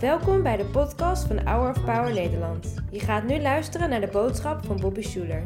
Welkom 0.00 0.42
bij 0.42 0.56
de 0.56 0.64
podcast 0.64 1.26
van 1.26 1.46
Hour 1.46 1.70
of 1.70 1.84
Power 1.84 2.12
Nederland. 2.12 2.74
Je 2.90 3.00
gaat 3.00 3.24
nu 3.24 3.40
luisteren 3.40 3.88
naar 3.90 4.00
de 4.00 4.06
boodschap 4.06 4.64
van 4.66 4.80
Bobby 4.80 5.02
Schuler. 5.02 5.42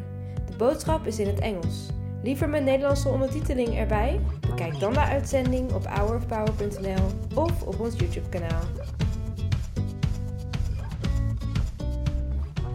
De 0.46 0.56
boodschap 0.56 1.06
is 1.06 1.18
in 1.18 1.26
het 1.26 1.38
Engels. 1.38 1.86
Liever 2.22 2.48
met 2.48 2.62
Nederlandse 2.62 3.08
ondertiteling 3.08 3.78
erbij? 3.78 4.20
Bekijk 4.40 4.80
dan 4.80 4.92
de 4.92 5.00
uitzending 5.00 5.72
op 5.72 5.86
hourofpower.nl 5.86 7.06
of 7.34 7.62
op 7.62 7.80
ons 7.80 7.94
YouTube 7.96 8.28
kanaal. 8.28 8.62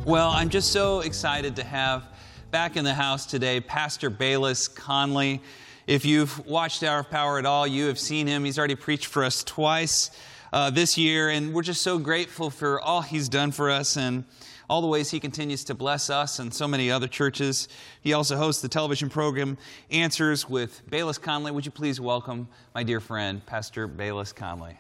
Well, 0.06 0.42
I'm 0.42 0.50
just 0.50 0.72
so 0.72 1.00
excited 1.00 1.56
to 1.56 1.64
have 1.64 2.06
back 2.50 2.76
in 2.76 2.84
the 2.84 2.94
house 2.94 3.28
today 3.28 3.62
Pastor 3.62 4.12
Bayless 4.12 4.74
Conley. 4.74 5.42
If 5.86 6.04
you've 6.04 6.42
watched 6.46 6.84
Hour 6.84 7.00
of 7.00 7.10
Power 7.10 7.38
at 7.38 7.46
all, 7.46 7.68
you 7.68 7.88
have 7.88 8.00
seen 8.00 8.28
him. 8.28 8.44
He's 8.44 8.58
already 8.58 8.76
preached 8.76 9.08
for 9.08 9.24
us 9.24 9.44
twice 9.44 10.10
uh, 10.54 10.70
this 10.70 10.98
year, 10.98 11.30
and 11.30 11.54
we're 11.54 11.64
just 11.64 11.82
so 11.82 11.98
grateful 11.98 12.50
for 12.50 12.80
all 12.82 13.02
he's 13.02 13.30
done 13.30 13.52
for 13.52 13.70
us 13.70 13.98
and 13.98 14.26
all 14.70 14.82
the 14.82 14.88
ways 14.88 15.10
he 15.10 15.20
continues 15.20 15.64
to 15.66 15.74
bless 15.74 16.10
us 16.10 16.40
and 16.40 16.54
so 16.54 16.68
many 16.68 16.92
other 16.92 17.08
churches. 17.08 17.68
He 18.02 18.14
also 18.14 18.36
hosts 18.36 18.62
the 18.62 18.68
television 18.68 19.10
program 19.10 19.58
Answers 19.92 20.50
with 20.50 20.82
Bayless 20.90 21.18
Conley. 21.18 21.52
Would 21.52 21.66
you 21.66 21.72
please 21.72 22.02
welcome 22.02 22.48
my 22.76 22.84
dear 22.84 23.00
friend, 23.00 23.46
Pastor 23.46 23.88
Bayless 23.88 24.34
Conley? 24.34 24.78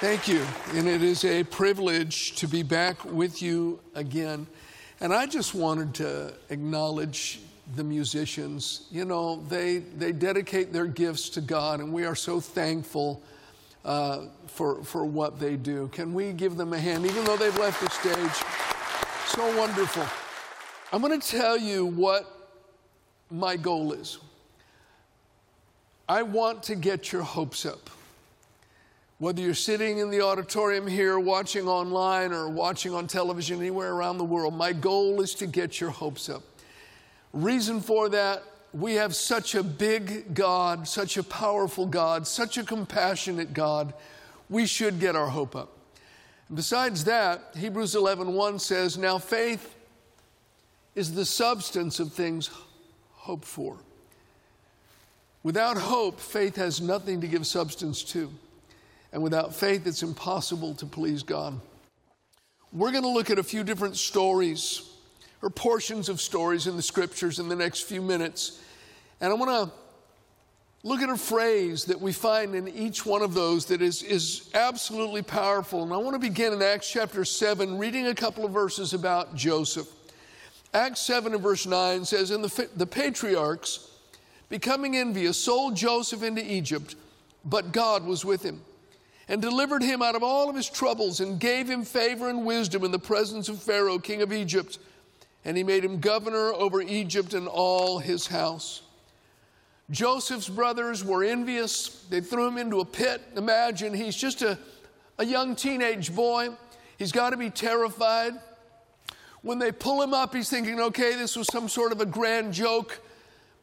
Thank 0.00 0.26
you. 0.26 0.44
And 0.74 0.88
it 0.88 1.02
is 1.02 1.24
a 1.24 1.44
privilege 1.44 2.34
to 2.36 2.48
be 2.48 2.64
back 2.64 3.04
with 3.04 3.40
you 3.40 3.80
again. 3.94 4.48
And 5.00 5.14
I 5.14 5.26
just 5.26 5.54
wanted 5.54 5.94
to 5.94 6.34
acknowledge 6.50 7.40
the 7.76 7.84
musicians. 7.84 8.86
You 8.90 9.04
know, 9.04 9.36
they, 9.48 9.78
they 9.78 10.12
dedicate 10.12 10.72
their 10.72 10.86
gifts 10.86 11.28
to 11.30 11.40
God, 11.40 11.80
and 11.80 11.92
we 11.92 12.04
are 12.04 12.14
so 12.14 12.40
thankful 12.40 13.22
uh, 13.84 14.26
for, 14.46 14.82
for 14.84 15.04
what 15.04 15.38
they 15.40 15.56
do. 15.56 15.88
Can 15.92 16.14
we 16.14 16.32
give 16.32 16.56
them 16.56 16.72
a 16.72 16.78
hand, 16.78 17.06
even 17.06 17.24
though 17.24 17.36
they've 17.36 17.56
left 17.58 17.80
the 17.80 17.90
stage? 17.90 18.44
So 19.28 19.56
wonderful. 19.58 20.04
I'm 20.92 21.00
going 21.00 21.18
to 21.18 21.26
tell 21.26 21.56
you 21.56 21.86
what 21.86 22.50
my 23.30 23.56
goal 23.56 23.92
is. 23.92 24.18
I 26.08 26.22
want 26.22 26.62
to 26.64 26.74
get 26.74 27.12
your 27.12 27.22
hopes 27.22 27.64
up. 27.64 27.88
Whether 29.18 29.40
you're 29.40 29.54
sitting 29.54 29.98
in 29.98 30.10
the 30.10 30.20
auditorium 30.20 30.86
here, 30.86 31.18
watching 31.18 31.68
online, 31.68 32.32
or 32.32 32.48
watching 32.48 32.92
on 32.92 33.06
television 33.06 33.60
anywhere 33.60 33.94
around 33.94 34.18
the 34.18 34.24
world, 34.24 34.54
my 34.54 34.72
goal 34.72 35.20
is 35.20 35.34
to 35.36 35.46
get 35.46 35.80
your 35.80 35.90
hopes 35.90 36.28
up. 36.28 36.42
Reason 37.32 37.80
for 37.80 38.08
that, 38.10 38.42
we 38.72 38.94
have 38.94 39.14
such 39.14 39.54
a 39.54 39.62
big 39.62 40.34
God, 40.34 40.88
such 40.88 41.16
a 41.16 41.22
powerful 41.22 41.86
God, 41.86 42.26
such 42.26 42.58
a 42.58 42.64
compassionate 42.64 43.52
God. 43.52 43.94
We 44.48 44.66
should 44.66 45.00
get 45.00 45.16
our 45.16 45.28
hope 45.28 45.56
up. 45.56 45.70
Besides 46.52 47.04
that, 47.04 47.54
Hebrews 47.56 47.94
11:1 47.94 48.58
says, 48.58 48.98
"Now 48.98 49.18
faith 49.18 49.74
is 50.94 51.14
the 51.14 51.24
substance 51.24 51.98
of 51.98 52.12
things 52.12 52.50
hoped 53.12 53.46
for." 53.46 53.78
Without 55.42 55.76
hope, 55.76 56.20
faith 56.20 56.56
has 56.56 56.80
nothing 56.80 57.20
to 57.20 57.26
give 57.26 57.46
substance 57.46 58.02
to. 58.04 58.30
And 59.12 59.22
without 59.22 59.54
faith, 59.54 59.86
it's 59.86 60.02
impossible 60.02 60.74
to 60.76 60.86
please 60.86 61.22
God. 61.22 61.60
We're 62.72 62.92
going 62.92 63.02
to 63.02 63.10
look 63.10 63.28
at 63.28 63.38
a 63.38 63.42
few 63.42 63.64
different 63.64 63.96
stories 63.96 64.82
or 65.42 65.50
portions 65.50 66.08
of 66.08 66.20
stories 66.20 66.66
in 66.66 66.76
the 66.76 66.82
scriptures 66.82 67.38
in 67.38 67.48
the 67.48 67.56
next 67.56 67.82
few 67.82 68.00
minutes. 68.00 68.60
And 69.20 69.30
I 69.30 69.34
want 69.34 69.50
to 69.50 69.76
look 70.84 71.00
at 71.00 71.10
a 71.10 71.16
phrase 71.16 71.84
that 71.86 72.00
we 72.00 72.12
find 72.12 72.54
in 72.54 72.68
each 72.68 73.04
one 73.04 73.22
of 73.22 73.34
those 73.34 73.66
that 73.66 73.82
is, 73.82 74.02
is 74.02 74.50
absolutely 74.54 75.22
powerful. 75.22 75.82
And 75.82 75.92
I 75.92 75.96
want 75.96 76.14
to 76.14 76.20
begin 76.20 76.52
in 76.52 76.62
Acts 76.62 76.90
chapter 76.90 77.24
7, 77.24 77.76
reading 77.76 78.06
a 78.06 78.14
couple 78.14 78.44
of 78.44 78.52
verses 78.52 78.94
about 78.94 79.34
Joseph. 79.34 79.88
Acts 80.74 81.00
7 81.00 81.34
and 81.34 81.42
verse 81.42 81.66
9 81.66 82.04
says, 82.04 82.30
And 82.30 82.42
the, 82.42 82.68
the 82.76 82.86
patriarchs, 82.86 83.90
becoming 84.48 84.96
envious, 84.96 85.36
sold 85.36 85.76
Joseph 85.76 86.22
into 86.22 86.42
Egypt, 86.44 86.94
but 87.44 87.72
God 87.72 88.04
was 88.06 88.24
with 88.24 88.42
him 88.42 88.62
and 89.28 89.40
delivered 89.40 89.82
him 89.82 90.02
out 90.02 90.14
of 90.14 90.22
all 90.22 90.50
of 90.50 90.56
his 90.56 90.68
troubles 90.68 91.20
and 91.20 91.38
gave 91.38 91.68
him 91.68 91.84
favor 91.84 92.28
and 92.28 92.44
wisdom 92.44 92.84
in 92.84 92.90
the 92.90 92.98
presence 92.98 93.48
of 93.48 93.62
Pharaoh, 93.62 93.98
king 93.98 94.22
of 94.22 94.32
Egypt. 94.32 94.78
And 95.44 95.56
he 95.56 95.64
made 95.64 95.84
him 95.84 95.98
governor 96.00 96.52
over 96.52 96.80
Egypt 96.80 97.34
and 97.34 97.48
all 97.48 97.98
his 97.98 98.26
house. 98.26 98.82
Joseph's 99.90 100.48
brothers 100.48 101.04
were 101.04 101.24
envious. 101.24 102.04
They 102.08 102.20
threw 102.20 102.46
him 102.46 102.58
into 102.58 102.80
a 102.80 102.84
pit. 102.84 103.20
Imagine 103.36 103.92
he's 103.92 104.16
just 104.16 104.42
a, 104.42 104.58
a 105.18 105.24
young 105.24 105.54
teenage 105.54 106.14
boy. 106.14 106.50
He's 106.98 107.12
got 107.12 107.30
to 107.30 107.36
be 107.36 107.50
terrified. 107.50 108.34
When 109.42 109.58
they 109.58 109.72
pull 109.72 110.00
him 110.00 110.14
up, 110.14 110.34
he's 110.34 110.48
thinking, 110.48 110.80
okay, 110.80 111.16
this 111.16 111.36
was 111.36 111.48
some 111.50 111.68
sort 111.68 111.92
of 111.92 112.00
a 112.00 112.06
grand 112.06 112.52
joke. 112.52 113.00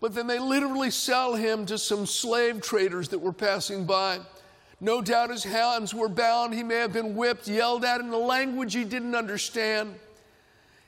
But 0.02 0.14
then 0.14 0.28
they 0.28 0.40
literally 0.40 0.92
sell 0.92 1.36
him 1.36 1.66
to 1.66 1.78
some 1.78 2.06
slave 2.06 2.62
traders 2.62 3.10
that 3.10 3.20
were 3.20 3.34
passing 3.34 3.86
by. 3.86 4.20
No 4.82 5.02
doubt 5.02 5.30
his 5.30 5.44
hands 5.44 5.94
were 5.94 6.08
bound. 6.10 6.54
He 6.54 6.64
may 6.64 6.76
have 6.76 6.94
been 6.94 7.16
whipped, 7.16 7.48
yelled 7.48 7.84
at 7.84 8.02
in 8.02 8.10
a 8.10 8.18
language 8.18 8.74
he 8.74 8.86
didn't 8.86 9.16
understand. 9.16 9.96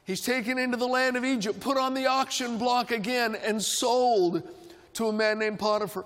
He's 0.03 0.22
taken 0.22 0.57
into 0.57 0.78
the 0.78 0.88
land 0.88 1.16
of 1.16 1.23
Egypt, 1.23 1.59
put 1.59 1.78
on 1.78 1.94
the 1.94 2.07
auction 2.07 2.57
block 2.57 2.91
again, 2.91 3.35
and 3.35 3.62
sold 3.62 4.44
to 4.94 5.07
a 5.07 5.13
man 5.13 5.39
named 5.39 5.59
Potiphar. 5.59 6.06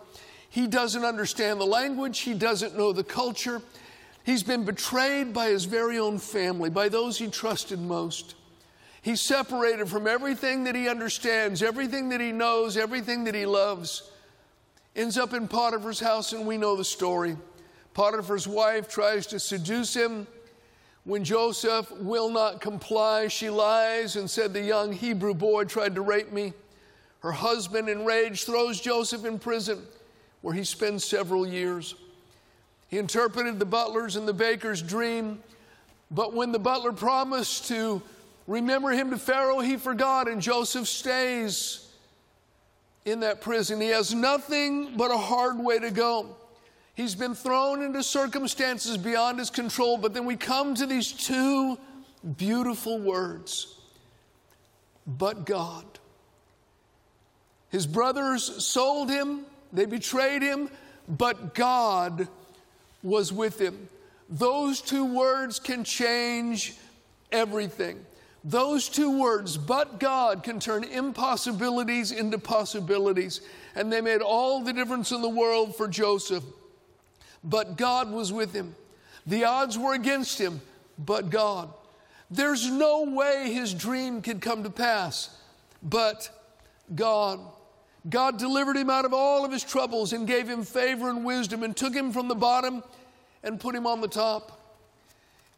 He 0.49 0.67
doesn't 0.67 1.03
understand 1.03 1.59
the 1.59 1.65
language, 1.65 2.19
he 2.19 2.33
doesn't 2.33 2.77
know 2.77 2.93
the 2.93 3.03
culture. 3.03 3.61
He's 4.23 4.43
been 4.43 4.65
betrayed 4.65 5.33
by 5.33 5.49
his 5.49 5.65
very 5.65 5.99
own 5.99 6.17
family, 6.17 6.69
by 6.69 6.89
those 6.89 7.17
he 7.17 7.27
trusted 7.27 7.79
most. 7.79 8.35
He's 9.01 9.21
separated 9.21 9.87
from 9.87 10.07
everything 10.07 10.63
that 10.63 10.73
he 10.75 10.89
understands, 10.89 11.61
everything 11.61 12.09
that 12.09 12.19
he 12.19 12.31
knows, 12.31 12.75
everything 12.75 13.25
that 13.25 13.35
he 13.35 13.45
loves. 13.45 14.09
Ends 14.95 15.17
up 15.17 15.33
in 15.33 15.47
Potiphar's 15.47 15.99
house, 15.99 16.33
and 16.33 16.47
we 16.47 16.57
know 16.57 16.75
the 16.75 16.83
story. 16.83 17.37
Potiphar's 17.93 18.47
wife 18.47 18.89
tries 18.89 19.27
to 19.27 19.39
seduce 19.39 19.93
him. 19.93 20.25
When 21.05 21.23
Joseph 21.23 21.91
will 21.91 22.29
not 22.29 22.59
comply, 22.59 23.27
she 23.27 23.51
lies 23.51 24.15
and 24.15 24.27
said, 24.27 24.53
The 24.53 24.61
young 24.61 24.91
Hebrew 24.91 25.35
boy 25.35 25.65
tried 25.65 25.95
to 25.95 26.01
rape 26.01 26.31
me. 26.31 26.53
Her 27.19 27.31
husband, 27.31 27.89
enraged, 27.89 28.45
throws 28.45 28.81
Joseph 28.81 29.23
in 29.23 29.37
prison, 29.37 29.83
where 30.41 30.55
he 30.55 30.63
spends 30.63 31.05
several 31.05 31.47
years. 31.47 31.93
He 32.87 32.97
interpreted 32.97 33.59
the 33.59 33.65
butler's 33.65 34.15
and 34.15 34.27
the 34.27 34.33
baker's 34.33 34.81
dream, 34.81 35.39
but 36.09 36.33
when 36.33 36.51
the 36.51 36.59
butler 36.59 36.91
promised 36.91 37.67
to 37.67 38.01
remember 38.47 38.89
him 38.89 39.11
to 39.11 39.17
Pharaoh, 39.17 39.59
he 39.59 39.77
forgot, 39.77 40.27
and 40.27 40.41
Joseph 40.41 40.87
stays 40.87 41.87
in 43.05 43.19
that 43.19 43.41
prison. 43.41 43.79
He 43.79 43.89
has 43.89 44.13
nothing 44.13 44.97
but 44.97 45.11
a 45.11 45.17
hard 45.17 45.59
way 45.59 45.77
to 45.79 45.91
go. 45.91 46.35
He's 46.95 47.15
been 47.15 47.35
thrown 47.35 47.81
into 47.81 48.01
circumstances 48.03 48.97
beyond 48.97 49.39
his 49.39 49.49
control, 49.49 49.97
but 49.97 50.13
then 50.13 50.25
we 50.25 50.35
come 50.37 50.75
to 50.75 50.85
these 50.85 51.11
two 51.11 51.77
beautiful 52.37 52.99
words 52.99 53.75
but 55.05 55.45
God. 55.45 55.85
His 57.69 57.85
brothers 57.85 58.65
sold 58.65 59.09
him, 59.09 59.45
they 59.73 59.85
betrayed 59.85 60.41
him, 60.41 60.69
but 61.07 61.53
God 61.53 62.27
was 63.03 63.31
with 63.31 63.59
him. 63.59 63.89
Those 64.29 64.81
two 64.81 65.05
words 65.05 65.59
can 65.59 65.83
change 65.83 66.75
everything. 67.31 68.03
Those 68.43 68.89
two 68.89 69.19
words, 69.19 69.57
but 69.57 69.99
God, 69.99 70.43
can 70.43 70.59
turn 70.59 70.83
impossibilities 70.83 72.11
into 72.11 72.37
possibilities. 72.37 73.41
And 73.75 73.91
they 73.91 74.01
made 74.01 74.21
all 74.21 74.63
the 74.63 74.73
difference 74.73 75.11
in 75.11 75.21
the 75.21 75.29
world 75.29 75.75
for 75.75 75.87
Joseph 75.87 76.43
but 77.45 77.77
God 77.77 78.11
was 78.11 78.33
with 78.33 78.53
him. 78.53 78.75
The 79.25 79.45
odds 79.45 79.77
were 79.77 79.93
against 79.93 80.39
him, 80.39 80.61
but 80.97 81.29
God. 81.29 81.69
There's 82.29 82.69
no 82.69 83.03
way 83.03 83.53
his 83.53 83.73
dream 83.73 84.21
could 84.21 84.41
come 84.41 84.63
to 84.63 84.69
pass, 84.69 85.29
but 85.81 86.29
God. 86.93 87.39
God 88.09 88.37
delivered 88.37 88.77
him 88.77 88.89
out 88.89 89.05
of 89.05 89.13
all 89.13 89.45
of 89.45 89.51
his 89.51 89.63
troubles 89.63 90.13
and 90.13 90.27
gave 90.27 90.47
him 90.47 90.63
favor 90.63 91.09
and 91.09 91.23
wisdom 91.23 91.63
and 91.63 91.75
took 91.75 91.93
him 91.93 92.11
from 92.11 92.27
the 92.27 92.35
bottom 92.35 92.83
and 93.43 93.59
put 93.59 93.75
him 93.75 93.87
on 93.87 94.01
the 94.01 94.07
top. 94.07 94.61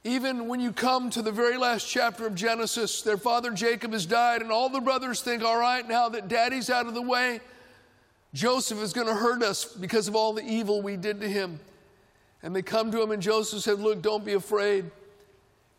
Even 0.04 0.48
when 0.48 0.62
you 0.62 0.72
come 0.72 1.10
to 1.10 1.22
the 1.22 1.32
very 1.32 1.58
last 1.58 1.90
chapter 1.90 2.26
of 2.26 2.36
Genesis, 2.36 3.02
their 3.02 3.18
father 3.18 3.52
Jacob 3.52 3.92
has 3.92 4.06
died, 4.06 4.42
and 4.42 4.52
all 4.52 4.70
the 4.70 4.80
brothers 4.80 5.22
think, 5.22 5.44
all 5.44 5.60
right, 5.60 5.86
now 5.86 6.08
that 6.08 6.30
daddy's 6.30 6.70
out 6.70 6.88
of 6.88 6.94
the 6.94 7.02
way, 7.02 7.42
Joseph 8.34 8.82
is 8.82 8.94
going 8.94 9.08
to 9.08 9.16
hurt 9.16 9.44
us 9.44 9.66
because 9.66 10.08
of 10.08 10.16
all 10.16 10.32
the 10.32 10.46
evil 10.46 10.82
we 10.82 10.96
did 10.96 11.20
to 11.20 11.28
him. 11.28 11.60
And 12.44 12.56
they 12.56 12.62
come 12.62 12.92
to 12.92 13.02
him, 13.02 13.12
and 13.12 13.22
Joseph 13.22 13.62
said, 13.62 13.80
Look, 13.80 14.02
don't 14.02 14.24
be 14.24 14.34
afraid. 14.34 14.90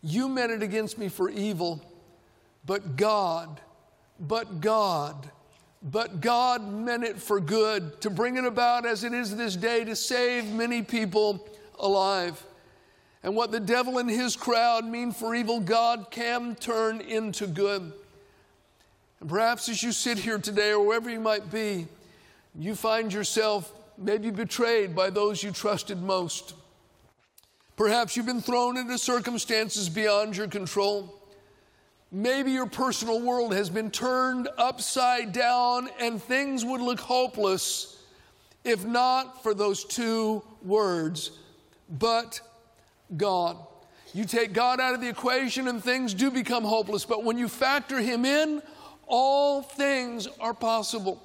You 0.03 0.29
meant 0.29 0.53
it 0.53 0.63
against 0.63 0.99
me 0.99 1.09
for 1.09 1.29
evil, 1.29 1.81
but 2.65 2.97
God, 2.97 3.61
but 4.21 4.61
God 4.61 5.31
but 5.83 6.21
God 6.21 6.67
meant 6.73 7.05
it 7.05 7.19
for 7.19 7.41
good, 7.41 8.01
to 8.01 8.11
bring 8.11 8.37
it 8.37 8.45
about 8.45 8.85
as 8.85 9.05
it 9.05 9.13
is 9.13 9.37
this 9.37 9.55
day, 9.55 9.85
to 9.85 9.95
save 9.95 10.47
many 10.53 10.83
people 10.83 11.47
alive. 11.79 12.45
And 13.23 13.37
what 13.37 13.53
the 13.53 13.61
devil 13.61 13.99
and 13.99 14.11
his 14.11 14.35
crowd 14.35 14.85
mean 14.85 15.13
for 15.13 15.35
evil, 15.35 15.61
God 15.61 16.11
can 16.11 16.57
turn 16.57 17.01
into 17.01 17.47
good. 17.47 17.93
And 19.21 19.29
perhaps 19.29 19.69
as 19.69 19.83
you 19.83 19.93
sit 19.93 20.19
here 20.19 20.39
today, 20.39 20.73
or 20.73 20.85
wherever 20.85 21.11
you 21.11 21.21
might 21.21 21.51
be, 21.51 21.87
you 22.59 22.75
find 22.75 23.13
yourself 23.13 23.73
maybe 23.99 24.31
betrayed 24.31 24.95
by 24.95 25.11
those 25.11 25.43
you 25.43 25.51
trusted 25.51 26.01
most. 26.01 26.55
Perhaps 27.77 28.17
you've 28.17 28.27
been 28.27 28.41
thrown 28.41 28.77
into 28.77 28.99
circumstances 28.99 29.89
beyond 29.89 30.37
your 30.37 30.49
control. 30.49 31.15
Maybe 32.11 32.53
your 32.53 32.67
personal 32.67 33.21
world 33.21 33.53
has 33.55 33.71
been 33.71 33.91
turned 33.91 34.49
upside 34.57 35.33
down 35.33 35.89
and 36.01 36.23
things 36.23 36.65
would 36.65 36.81
look 36.81 37.01
hopeless 37.01 37.99
if 38.65 38.85
not 38.85 39.43
for 39.43 39.55
those 39.55 39.85
two 39.85 40.43
words, 40.63 41.31
but 41.89 42.41
God. 43.17 43.57
You 44.15 44.25
take 44.25 44.53
God 44.53 44.81
out 44.81 44.95
of 44.95 45.01
the 45.01 45.09
equation 45.09 45.69
and 45.69 45.83
things 45.83 46.15
do 46.15 46.31
become 46.31 46.65
hopeless, 46.65 47.05
but 47.05 47.25
when 47.25 47.39
you 47.39 47.49
factor 47.49 48.01
Him 48.01 48.25
in, 48.25 48.63
all 49.07 49.63
things 49.63 50.27
are 50.41 50.55
possible. 50.55 51.23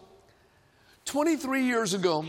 23 1.05 1.63
years 1.63 1.93
ago, 1.93 2.25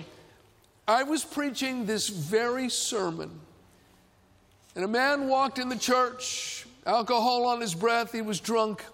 I 0.87 1.03
was 1.03 1.25
preaching 1.25 1.87
this 1.87 2.09
very 2.09 2.69
sermon, 2.69 3.31
and 4.75 4.85
a 4.85 4.89
man 4.89 5.29
walked 5.29 5.59
in 5.59 5.71
the 5.71 5.79
church, 5.79 6.67
alcohol 6.85 7.47
on 7.47 7.61
his 7.61 7.75
breath, 7.75 8.13
he 8.13 8.21
was 8.21 8.39
drunk. 8.39 8.85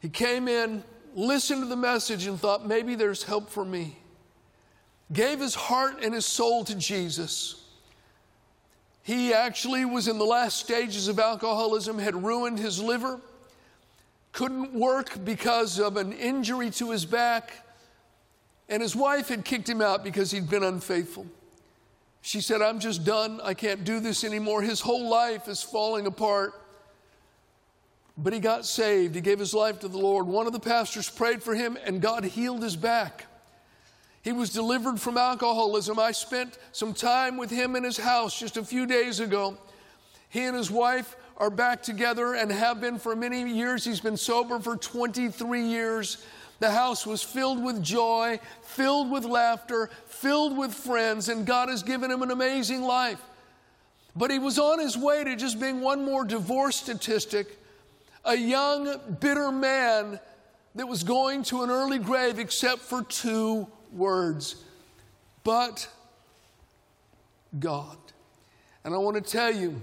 He 0.00 0.10
came 0.10 0.46
in, 0.46 0.84
listened 1.14 1.62
to 1.62 1.68
the 1.68 1.76
message, 1.76 2.26
and 2.26 2.38
thought, 2.38 2.66
maybe 2.66 2.94
there's 2.96 3.22
help 3.22 3.48
for 3.48 3.64
me. 3.64 3.96
Gave 5.10 5.40
his 5.40 5.54
heart 5.54 6.02
and 6.02 6.12
his 6.12 6.26
soul 6.26 6.64
to 6.64 6.74
Jesus. 6.74 7.64
He 9.02 9.32
actually 9.32 9.86
was 9.86 10.06
in 10.06 10.18
the 10.18 10.26
last 10.26 10.58
stages 10.58 11.08
of 11.08 11.18
alcoholism, 11.18 11.98
had 11.98 12.22
ruined 12.22 12.58
his 12.58 12.80
liver, 12.80 13.20
couldn't 14.32 14.74
work 14.74 15.24
because 15.24 15.80
of 15.80 15.96
an 15.96 16.12
injury 16.12 16.70
to 16.72 16.90
his 16.90 17.06
back 17.06 17.64
and 18.70 18.80
his 18.80 18.94
wife 18.94 19.28
had 19.28 19.44
kicked 19.44 19.68
him 19.68 19.82
out 19.82 20.04
because 20.04 20.30
he'd 20.30 20.48
been 20.48 20.62
unfaithful. 20.62 21.26
She 22.22 22.40
said, 22.40 22.62
I'm 22.62 22.78
just 22.78 23.04
done. 23.04 23.40
I 23.42 23.52
can't 23.54 23.84
do 23.84 23.98
this 23.98 24.24
anymore. 24.24 24.62
His 24.62 24.80
whole 24.80 25.08
life 25.08 25.48
is 25.48 25.62
falling 25.62 26.06
apart. 26.06 26.54
But 28.16 28.32
he 28.32 28.38
got 28.38 28.64
saved. 28.66 29.14
He 29.14 29.20
gave 29.20 29.38
his 29.38 29.54
life 29.54 29.80
to 29.80 29.88
the 29.88 29.98
Lord. 29.98 30.26
One 30.26 30.46
of 30.46 30.52
the 30.52 30.60
pastors 30.60 31.08
prayed 31.08 31.42
for 31.42 31.54
him, 31.54 31.78
and 31.84 32.00
God 32.00 32.24
healed 32.24 32.62
his 32.62 32.76
back. 32.76 33.26
He 34.22 34.32
was 34.32 34.50
delivered 34.50 35.00
from 35.00 35.16
alcoholism. 35.16 35.98
I 35.98 36.12
spent 36.12 36.58
some 36.72 36.92
time 36.92 37.38
with 37.38 37.50
him 37.50 37.74
in 37.74 37.82
his 37.82 37.96
house 37.96 38.38
just 38.38 38.58
a 38.58 38.64
few 38.64 38.86
days 38.86 39.18
ago. 39.18 39.56
He 40.28 40.44
and 40.44 40.54
his 40.54 40.70
wife 40.70 41.16
are 41.38 41.50
back 41.50 41.82
together 41.82 42.34
and 42.34 42.52
have 42.52 42.82
been 42.82 42.98
for 42.98 43.16
many 43.16 43.50
years. 43.50 43.82
He's 43.84 44.00
been 44.00 44.18
sober 44.18 44.60
for 44.60 44.76
23 44.76 45.62
years. 45.64 46.24
The 46.60 46.70
house 46.70 47.06
was 47.06 47.22
filled 47.22 47.62
with 47.62 47.82
joy, 47.82 48.38
filled 48.62 49.10
with 49.10 49.24
laughter, 49.24 49.90
filled 50.06 50.56
with 50.56 50.72
friends, 50.72 51.28
and 51.28 51.46
God 51.46 51.70
has 51.70 51.82
given 51.82 52.10
him 52.10 52.22
an 52.22 52.30
amazing 52.30 52.82
life. 52.82 53.20
But 54.14 54.30
he 54.30 54.38
was 54.38 54.58
on 54.58 54.78
his 54.78 54.96
way 54.96 55.24
to 55.24 55.36
just 55.36 55.58
being 55.58 55.80
one 55.80 56.04
more 56.04 56.24
divorce 56.24 56.76
statistic, 56.76 57.58
a 58.24 58.36
young, 58.36 59.00
bitter 59.20 59.50
man 59.50 60.20
that 60.74 60.86
was 60.86 61.02
going 61.02 61.42
to 61.44 61.62
an 61.62 61.70
early 61.70 61.98
grave 61.98 62.38
except 62.38 62.80
for 62.80 63.02
two 63.02 63.66
words. 63.92 64.56
But 65.42 65.88
God. 67.58 67.96
And 68.84 68.94
I 68.94 68.98
want 68.98 69.16
to 69.16 69.22
tell 69.22 69.50
you, 69.50 69.80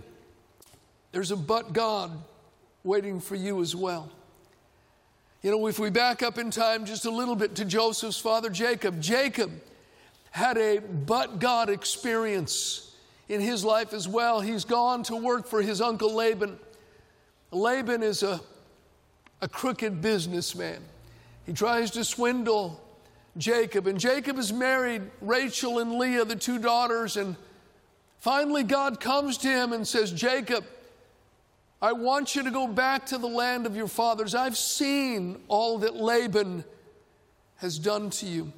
there's 1.12 1.32
a 1.32 1.36
but 1.36 1.74
God 1.74 2.12
waiting 2.84 3.20
for 3.20 3.36
you 3.36 3.62
as 3.62 3.76
well. 3.76 4.12
You 5.44 5.52
know, 5.52 5.68
if 5.68 5.78
we 5.78 5.92
back 5.92 6.24
up 6.24 6.40
in 6.40 6.50
time 6.50 6.86
just 6.86 7.06
a 7.06 7.12
little 7.12 7.36
bit 7.36 7.56
to 7.56 7.66
Joseph's 7.66 8.18
father 8.18 8.50
Jacob, 8.50 9.00
Jacob 9.00 9.52
had 10.32 10.58
a 10.58 10.80
but 10.80 11.40
God 11.40 11.70
experience 11.70 12.96
in 13.30 13.40
his 13.40 13.64
life 13.64 13.94
as 13.94 14.08
well. 14.08 14.42
He's 14.42 14.66
gone 14.66 15.04
to 15.04 15.16
work 15.16 15.46
for 15.48 15.62
his 15.62 15.80
uncle 15.80 16.14
Laban. 16.14 16.58
Laban 17.52 18.02
is 18.02 18.24
a, 18.24 18.42
a 19.42 19.48
crooked 19.48 20.02
businessman. 20.02 20.82
He 21.46 21.54
tries 21.54 21.92
to 21.92 22.04
swindle 22.04 22.82
Jacob, 23.38 23.86
and 23.86 24.00
Jacob 24.00 24.40
is 24.40 24.52
married 24.52 25.04
Rachel 25.22 25.80
and 25.80 25.94
Leah, 26.00 26.26
the 26.26 26.36
two 26.36 26.58
daughters, 26.58 27.16
and 27.16 27.36
finally 28.20 28.64
God 28.64 29.00
comes 29.00 29.38
to 29.40 29.48
him 29.48 29.72
and 29.72 29.88
says, 29.88 30.12
Jacob, 30.12 30.66
I 31.82 31.94
want 31.94 32.36
you 32.36 32.44
to 32.44 32.52
go 32.52 32.68
back 32.68 33.06
to 33.08 33.18
the 33.18 33.28
land 33.28 33.66
of 33.66 33.76
your 33.76 33.88
fathers. 33.88 34.34
I've 34.34 34.58
seen 34.58 35.40
all 35.48 35.80
that 35.80 35.96
Laban 35.96 36.64
has 37.58 37.78
done 37.78 38.10
to 38.12 38.26
you. 38.26 38.52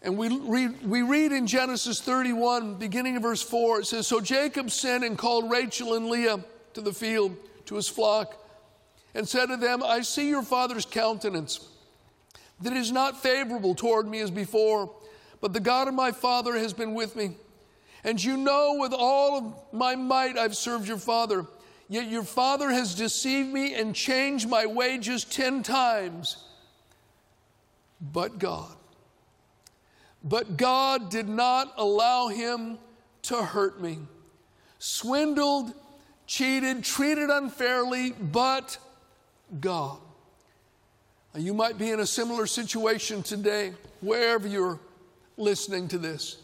And 0.00 0.16
we 0.16 0.28
read, 0.28 0.86
we 0.86 1.02
read 1.02 1.32
in 1.32 1.46
Genesis 1.46 2.00
31, 2.00 2.74
beginning 2.74 3.16
of 3.16 3.22
verse 3.22 3.42
4, 3.42 3.80
it 3.80 3.86
says 3.86 4.06
So 4.06 4.20
Jacob 4.20 4.70
sent 4.70 5.04
and 5.04 5.16
called 5.16 5.50
Rachel 5.50 5.94
and 5.94 6.06
Leah 6.06 6.40
to 6.74 6.80
the 6.80 6.92
field, 6.92 7.36
to 7.66 7.76
his 7.76 7.88
flock, 7.88 8.36
and 9.14 9.28
said 9.28 9.46
to 9.46 9.56
them, 9.56 9.82
I 9.82 10.00
see 10.00 10.28
your 10.28 10.42
father's 10.42 10.86
countenance, 10.86 11.68
that 12.62 12.72
is 12.72 12.90
not 12.90 13.22
favorable 13.22 13.74
toward 13.74 14.08
me 14.08 14.20
as 14.20 14.30
before, 14.30 14.90
but 15.40 15.52
the 15.52 15.60
God 15.60 15.88
of 15.88 15.94
my 15.94 16.10
father 16.10 16.54
has 16.54 16.72
been 16.72 16.94
with 16.94 17.14
me. 17.14 17.32
And 18.02 18.22
you 18.22 18.36
know 18.36 18.76
with 18.78 18.92
all 18.92 19.38
of 19.38 19.72
my 19.72 19.94
might 19.94 20.36
I've 20.36 20.56
served 20.56 20.88
your 20.88 20.98
father. 20.98 21.46
Yet 21.92 22.08
your 22.08 22.22
father 22.22 22.70
has 22.70 22.94
deceived 22.94 23.50
me 23.50 23.74
and 23.74 23.94
changed 23.94 24.48
my 24.48 24.64
wages 24.64 25.24
ten 25.24 25.62
times. 25.62 26.42
But 28.00 28.38
God. 28.38 28.74
But 30.24 30.56
God 30.56 31.10
did 31.10 31.28
not 31.28 31.74
allow 31.76 32.28
him 32.28 32.78
to 33.24 33.42
hurt 33.42 33.78
me. 33.82 33.98
Swindled, 34.78 35.74
cheated, 36.26 36.82
treated 36.82 37.28
unfairly, 37.28 38.12
but 38.12 38.78
God. 39.60 39.98
You 41.36 41.52
might 41.52 41.76
be 41.76 41.90
in 41.90 42.00
a 42.00 42.06
similar 42.06 42.46
situation 42.46 43.22
today, 43.22 43.74
wherever 44.00 44.48
you're 44.48 44.80
listening 45.36 45.88
to 45.88 45.98
this. 45.98 46.38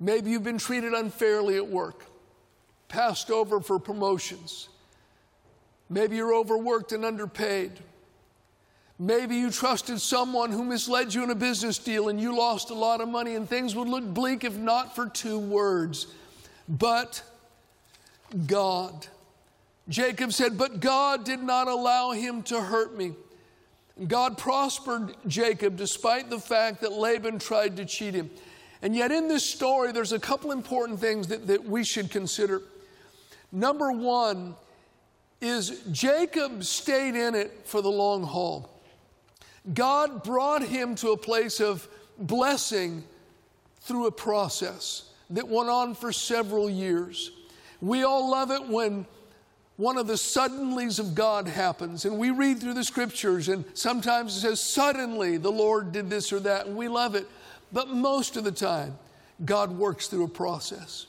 Maybe 0.00 0.32
you've 0.32 0.42
been 0.42 0.58
treated 0.58 0.94
unfairly 0.94 1.58
at 1.58 1.68
work 1.68 2.06
passed 2.88 3.30
over 3.30 3.60
for 3.60 3.78
promotions. 3.78 4.68
Maybe 5.88 6.16
you're 6.16 6.34
overworked 6.34 6.92
and 6.92 7.04
underpaid. 7.04 7.72
Maybe 8.98 9.36
you 9.36 9.50
trusted 9.50 10.00
someone 10.00 10.52
who 10.52 10.64
misled 10.64 11.12
you 11.12 11.24
in 11.24 11.30
a 11.30 11.34
business 11.34 11.78
deal 11.78 12.08
and 12.08 12.20
you 12.20 12.36
lost 12.36 12.70
a 12.70 12.74
lot 12.74 13.00
of 13.00 13.08
money, 13.08 13.34
and 13.34 13.48
things 13.48 13.74
would 13.74 13.88
look 13.88 14.04
bleak 14.04 14.44
if 14.44 14.56
not 14.56 14.94
for 14.94 15.08
two 15.08 15.38
words. 15.38 16.06
But 16.68 17.22
God. 18.46 19.06
Jacob 19.88 20.32
said, 20.32 20.56
But 20.56 20.80
God 20.80 21.24
did 21.24 21.42
not 21.42 21.68
allow 21.68 22.12
him 22.12 22.42
to 22.44 22.60
hurt 22.60 22.96
me. 22.96 23.12
God 24.08 24.38
prospered 24.38 25.14
Jacob 25.26 25.76
despite 25.76 26.30
the 26.30 26.40
fact 26.40 26.80
that 26.80 26.92
Laban 26.92 27.38
tried 27.38 27.76
to 27.76 27.84
cheat 27.84 28.14
him. 28.14 28.30
And 28.82 28.94
yet, 28.94 29.12
in 29.12 29.28
this 29.28 29.48
story, 29.48 29.92
there's 29.92 30.12
a 30.12 30.18
couple 30.18 30.52
important 30.52 31.00
things 31.00 31.28
that, 31.28 31.46
that 31.46 31.64
we 31.64 31.84
should 31.84 32.10
consider. 32.10 32.62
Number 33.54 33.92
one 33.92 34.56
is 35.40 35.82
Jacob 35.92 36.64
stayed 36.64 37.14
in 37.14 37.36
it 37.36 37.52
for 37.64 37.80
the 37.80 37.90
long 37.90 38.24
haul. 38.24 38.68
God 39.72 40.24
brought 40.24 40.62
him 40.62 40.96
to 40.96 41.12
a 41.12 41.16
place 41.16 41.60
of 41.60 41.86
blessing 42.18 43.04
through 43.82 44.06
a 44.06 44.10
process 44.10 45.10
that 45.30 45.46
went 45.46 45.68
on 45.70 45.94
for 45.94 46.12
several 46.12 46.68
years. 46.68 47.30
We 47.80 48.02
all 48.02 48.28
love 48.28 48.50
it 48.50 48.66
when 48.66 49.06
one 49.76 49.98
of 49.98 50.08
the 50.08 50.14
suddenlies 50.14 50.98
of 50.98 51.14
God 51.14 51.46
happens, 51.46 52.04
and 52.04 52.18
we 52.18 52.30
read 52.30 52.60
through 52.60 52.74
the 52.74 52.84
scriptures, 52.84 53.48
and 53.48 53.64
sometimes 53.74 54.36
it 54.36 54.40
says, 54.40 54.60
Suddenly 54.60 55.36
the 55.36 55.50
Lord 55.50 55.92
did 55.92 56.10
this 56.10 56.32
or 56.32 56.40
that, 56.40 56.66
and 56.66 56.76
we 56.76 56.88
love 56.88 57.14
it. 57.14 57.26
But 57.72 57.88
most 57.88 58.36
of 58.36 58.44
the 58.44 58.52
time, 58.52 58.98
God 59.44 59.70
works 59.72 60.08
through 60.08 60.24
a 60.24 60.28
process. 60.28 61.06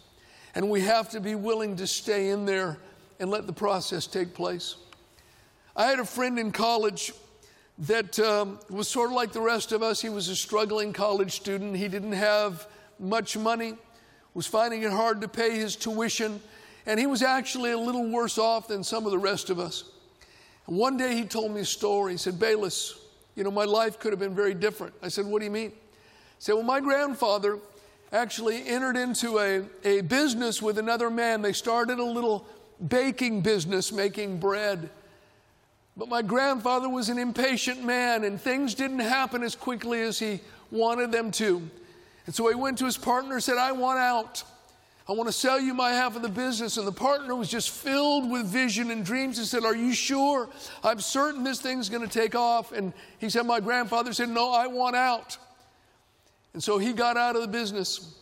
And 0.55 0.69
we 0.69 0.81
have 0.81 1.09
to 1.09 1.19
be 1.19 1.35
willing 1.35 1.75
to 1.75 1.87
stay 1.87 2.29
in 2.29 2.45
there 2.45 2.77
and 3.19 3.29
let 3.29 3.45
the 3.45 3.53
process 3.53 4.07
take 4.07 4.33
place. 4.33 4.75
I 5.75 5.87
had 5.87 5.99
a 5.99 6.05
friend 6.05 6.39
in 6.39 6.51
college 6.51 7.11
that 7.79 8.17
um, 8.19 8.59
was 8.69 8.87
sort 8.87 9.09
of 9.09 9.15
like 9.15 9.33
the 9.33 9.41
rest 9.41 9.73
of 9.73 9.83
us. 9.83 10.01
He 10.01 10.07
was 10.07 10.29
a 10.29 10.35
struggling 10.35 10.93
college 10.93 11.33
student. 11.33 11.75
He 11.75 11.89
didn't 11.89 12.13
have 12.13 12.67
much 12.99 13.35
money, 13.37 13.75
was 14.33 14.47
finding 14.47 14.83
it 14.83 14.91
hard 14.91 15.19
to 15.21 15.27
pay 15.27 15.57
his 15.57 15.75
tuition, 15.75 16.39
and 16.85 16.97
he 16.99 17.05
was 17.05 17.21
actually 17.21 17.71
a 17.71 17.77
little 17.77 18.09
worse 18.09 18.37
off 18.37 18.69
than 18.69 18.83
some 18.83 19.05
of 19.05 19.11
the 19.11 19.17
rest 19.17 19.49
of 19.49 19.59
us. 19.59 19.83
And 20.67 20.77
one 20.77 20.95
day 20.95 21.15
he 21.15 21.25
told 21.25 21.51
me 21.51 21.61
a 21.61 21.65
story. 21.65 22.13
He 22.13 22.17
said, 22.17 22.39
Bayless, 22.39 22.97
You 23.35 23.43
know, 23.43 23.51
my 23.51 23.65
life 23.65 23.99
could 23.99 24.13
have 24.13 24.19
been 24.19 24.35
very 24.35 24.53
different. 24.53 24.93
I 25.01 25.09
said, 25.09 25.25
What 25.25 25.39
do 25.39 25.45
you 25.45 25.51
mean? 25.51 25.71
He 25.71 25.75
said, 26.39 26.53
Well, 26.53 26.63
my 26.63 26.79
grandfather 26.79 27.59
actually 28.15 28.67
entered 28.67 28.97
into 28.97 29.39
a, 29.39 29.63
a 29.83 30.01
business 30.01 30.61
with 30.61 30.77
another 30.77 31.09
man. 31.09 31.41
They 31.41 31.53
started 31.53 31.99
a 31.99 32.03
little 32.03 32.45
baking 32.87 33.41
business 33.41 33.91
making 33.91 34.39
bread. 34.39 34.89
But 35.97 36.09
my 36.09 36.21
grandfather 36.21 36.89
was 36.89 37.09
an 37.09 37.17
impatient 37.17 37.83
man, 37.83 38.23
and 38.23 38.39
things 38.39 38.73
didn't 38.73 38.99
happen 38.99 39.43
as 39.43 39.55
quickly 39.55 40.01
as 40.01 40.19
he 40.19 40.41
wanted 40.71 41.11
them 41.11 41.31
to. 41.31 41.61
And 42.25 42.35
so 42.35 42.47
he 42.49 42.55
went 42.55 42.77
to 42.79 42.85
his 42.85 42.97
partner 42.97 43.35
and 43.35 43.43
said, 43.43 43.57
I 43.57 43.71
want 43.71 43.99
out. 43.99 44.43
I 45.07 45.11
want 45.11 45.27
to 45.27 45.33
sell 45.33 45.59
you 45.59 45.73
my 45.73 45.91
half 45.91 46.15
of 46.15 46.23
the 46.23 46.29
business. 46.29 46.77
And 46.77 46.87
the 46.87 46.91
partner 46.91 47.35
was 47.35 47.47
just 47.47 47.69
filled 47.69 48.29
with 48.29 48.47
vision 48.47 48.89
and 48.89 49.05
dreams. 49.05 49.37
He 49.37 49.45
said, 49.45 49.63
Are 49.63 49.75
you 49.75 49.93
sure? 49.93 50.49
I'm 50.83 50.99
certain 50.99 51.43
this 51.43 51.61
thing's 51.61 51.89
going 51.89 52.07
to 52.07 52.11
take 52.11 52.33
off. 52.33 52.71
And 52.71 52.91
he 53.19 53.29
said, 53.29 53.45
My 53.45 53.59
grandfather 53.59 54.13
said, 54.13 54.29
No, 54.29 54.51
I 54.51 54.65
want 54.65 54.95
out. 54.95 55.37
And 56.55 56.63
so 56.63 56.77
he 56.77 56.93
got 56.93 57.17
out 57.17 57.35
of 57.35 57.41
the 57.41 57.49
business. 57.49 58.15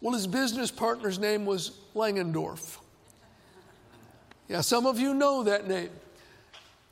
Well, 0.00 0.14
his 0.14 0.28
business 0.28 0.70
partner's 0.70 1.18
name 1.18 1.44
was 1.44 1.72
Langendorf. 1.96 2.78
Yeah, 4.46 4.60
some 4.60 4.86
of 4.86 5.00
you 5.00 5.14
know 5.14 5.42
that 5.42 5.66
name. 5.66 5.90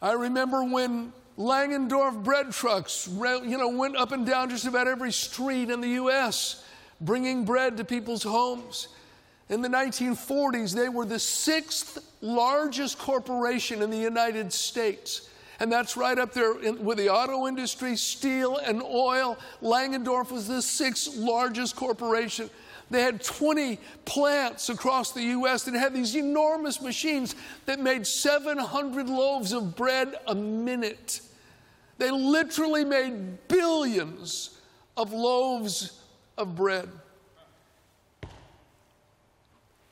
I 0.03 0.15
remember 0.15 0.65
when 0.65 1.13
Langendorf 1.39 2.25
bread 2.25 2.51
trucks, 2.51 3.09
you 3.09 3.57
know, 3.57 3.69
went 3.69 3.97
up 3.97 4.11
and 4.11 4.27
down 4.27 4.51
just 4.51 4.67
about 4.67 4.89
every 4.89 5.13
street 5.13 5.71
in 5.71 5.81
the 5.81 5.91
U.S., 5.91 6.65
bringing 7.01 7.45
bread 7.45 7.77
to 7.77 7.85
people's 7.85 8.25
homes. 8.25 8.89
In 9.49 9.63
the 9.63 9.69
1940s, 9.69 10.75
they 10.75 10.89
were 10.89 11.05
the 11.05 11.21
sixth 11.21 12.05
largest 12.21 12.99
corporation 12.99 13.81
in 13.81 13.91
the 13.91 13.97
United 13.97 14.53
States. 14.53 15.31
And 15.61 15.73
that's 15.73 15.97
right 15.97 16.17
up 16.19 16.33
there 16.33 16.59
in, 16.61 16.85
with 16.85 16.99
the 16.99 17.09
auto 17.09 17.49
industry, 17.49 17.97
steel, 17.97 18.59
and 18.59 18.83
oil. 18.83 19.37
Langendorf 19.61 20.31
was 20.31 20.47
the 20.47 20.63
sixth 20.63 21.17
largest 21.17 21.75
corporation. 21.75 22.49
They 22.91 23.03
had 23.03 23.23
20 23.23 23.79
plants 24.05 24.69
across 24.69 25.13
the 25.13 25.23
U.S. 25.23 25.67
and 25.67 25.77
had 25.77 25.93
these 25.93 26.15
enormous 26.15 26.81
machines 26.81 27.35
that 27.67 27.81
made 27.81 28.07
700 28.07 29.09
loaves 29.09 29.53
of 29.53 29.77
bread 29.77 30.15
a 30.27 30.35
minute. 30.35 31.21
They 31.99 32.11
literally 32.11 32.85
made 32.85 33.49
billions 33.49 34.59
of 34.97 35.13
loaves 35.13 36.01
of 36.39 36.55
bread. 36.55 36.89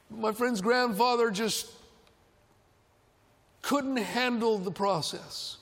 My 0.09 0.33
friend's 0.33 0.61
grandfather 0.61 1.31
just 1.31 1.71
couldn't 3.67 3.97
handle 3.97 4.59
the 4.59 4.71
process. 4.71 5.57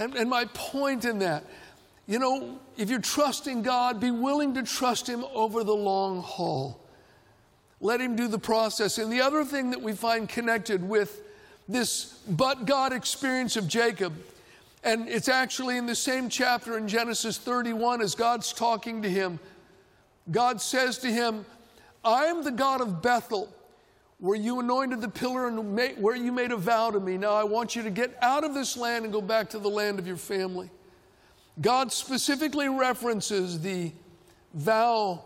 And, 0.00 0.16
and, 0.16 0.28
my 0.28 0.46
point 0.46 1.04
in 1.04 1.20
that, 1.20 1.44
you 2.08 2.18
know, 2.18 2.58
if 2.76 2.90
you're 2.90 2.98
trusting 2.98 3.62
God, 3.62 4.00
be 4.00 4.10
willing 4.10 4.54
to 4.54 4.64
trust 4.64 5.08
Him 5.08 5.24
over 5.32 5.62
the 5.62 5.74
long 5.74 6.22
haul. 6.22 6.80
Let 7.80 8.00
Him 8.00 8.16
do 8.16 8.26
the 8.26 8.38
process. 8.38 8.98
And 8.98 9.12
the 9.12 9.20
other 9.20 9.44
thing 9.44 9.70
that 9.70 9.80
we 9.80 9.92
find 9.92 10.28
connected 10.28 10.82
with 10.82 11.22
this 11.68 12.18
but 12.28 12.64
God 12.64 12.92
experience 12.92 13.56
of 13.56 13.68
Jacob, 13.68 14.12
and 14.82 15.08
it's 15.08 15.28
actually 15.28 15.78
in 15.78 15.86
the 15.86 15.94
same 15.94 16.28
chapter 16.30 16.76
in 16.78 16.88
Genesis 16.88 17.38
31 17.38 18.00
as 18.00 18.16
God's 18.16 18.52
talking 18.52 19.02
to 19.02 19.08
him. 19.08 19.38
God 20.32 20.60
says 20.60 20.98
to 20.98 21.06
him, 21.06 21.46
I 22.04 22.24
am 22.24 22.42
the 22.42 22.50
God 22.50 22.80
of 22.80 23.00
Bethel 23.00 23.54
where 24.20 24.36
you 24.36 24.60
anointed 24.60 25.00
the 25.00 25.08
pillar 25.08 25.48
and 25.48 25.74
made, 25.74 25.98
where 25.98 26.14
you 26.14 26.30
made 26.30 26.52
a 26.52 26.56
vow 26.56 26.90
to 26.90 27.00
me. 27.00 27.16
Now 27.16 27.32
I 27.32 27.44
want 27.44 27.74
you 27.74 27.82
to 27.82 27.90
get 27.90 28.16
out 28.20 28.44
of 28.44 28.54
this 28.54 28.76
land 28.76 29.04
and 29.04 29.12
go 29.12 29.22
back 29.22 29.50
to 29.50 29.58
the 29.58 29.68
land 29.68 29.98
of 29.98 30.06
your 30.06 30.18
family. 30.18 30.70
God 31.60 31.90
specifically 31.90 32.68
references 32.68 33.60
the 33.60 33.92
vow 34.52 35.24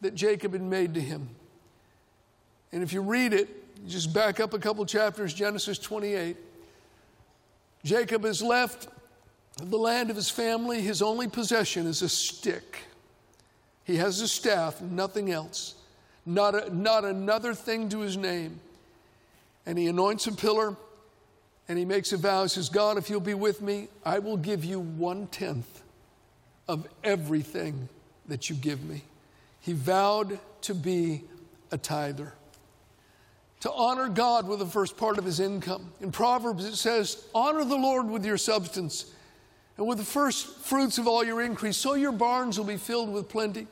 that 0.00 0.14
Jacob 0.14 0.52
had 0.52 0.62
made 0.62 0.94
to 0.94 1.00
him. 1.00 1.28
And 2.72 2.82
if 2.82 2.92
you 2.92 3.02
read 3.02 3.32
it, 3.32 3.86
just 3.86 4.12
back 4.12 4.40
up 4.40 4.54
a 4.54 4.58
couple 4.58 4.84
chapters, 4.86 5.32
Genesis 5.32 5.78
28. 5.78 6.36
Jacob 7.84 8.24
has 8.24 8.42
left 8.42 8.88
the 9.62 9.78
land 9.78 10.10
of 10.10 10.16
his 10.16 10.30
family. 10.30 10.80
His 10.80 11.02
only 11.02 11.28
possession 11.28 11.86
is 11.86 12.02
a 12.02 12.08
stick. 12.08 12.84
He 13.84 13.96
has 13.96 14.20
a 14.20 14.28
staff, 14.28 14.80
nothing 14.80 15.30
else 15.30 15.74
not, 16.26 16.54
a, 16.54 16.74
not 16.74 17.04
another 17.04 17.54
thing 17.54 17.88
to 17.90 18.00
his 18.00 18.16
name. 18.16 18.60
And 19.64 19.78
he 19.78 19.86
anoints 19.86 20.26
a 20.26 20.32
pillar 20.32 20.76
and 21.68 21.78
he 21.78 21.84
makes 21.84 22.12
a 22.12 22.16
vow. 22.16 22.42
He 22.42 22.48
says, 22.48 22.68
God, 22.68 22.98
if 22.98 23.08
you'll 23.08 23.20
be 23.20 23.34
with 23.34 23.62
me, 23.62 23.88
I 24.04 24.18
will 24.18 24.36
give 24.36 24.64
you 24.64 24.80
one 24.80 25.28
tenth 25.28 25.82
of 26.68 26.86
everything 27.04 27.88
that 28.26 28.50
you 28.50 28.56
give 28.56 28.84
me. 28.84 29.02
He 29.60 29.72
vowed 29.72 30.38
to 30.62 30.74
be 30.74 31.22
a 31.70 31.78
tither, 31.78 32.32
to 33.60 33.72
honor 33.72 34.08
God 34.08 34.46
with 34.46 34.60
the 34.60 34.66
first 34.66 34.96
part 34.96 35.18
of 35.18 35.24
his 35.24 35.40
income. 35.40 35.92
In 36.00 36.12
Proverbs, 36.12 36.64
it 36.64 36.76
says, 36.76 37.24
Honor 37.34 37.64
the 37.64 37.76
Lord 37.76 38.08
with 38.08 38.24
your 38.24 38.38
substance 38.38 39.12
and 39.76 39.86
with 39.86 39.98
the 39.98 40.04
first 40.04 40.46
fruits 40.60 40.98
of 40.98 41.06
all 41.08 41.24
your 41.24 41.42
increase, 41.42 41.76
so 41.76 41.94
your 41.94 42.12
barns 42.12 42.58
will 42.58 42.66
be 42.66 42.76
filled 42.76 43.12
with 43.12 43.28
plenty. 43.28 43.66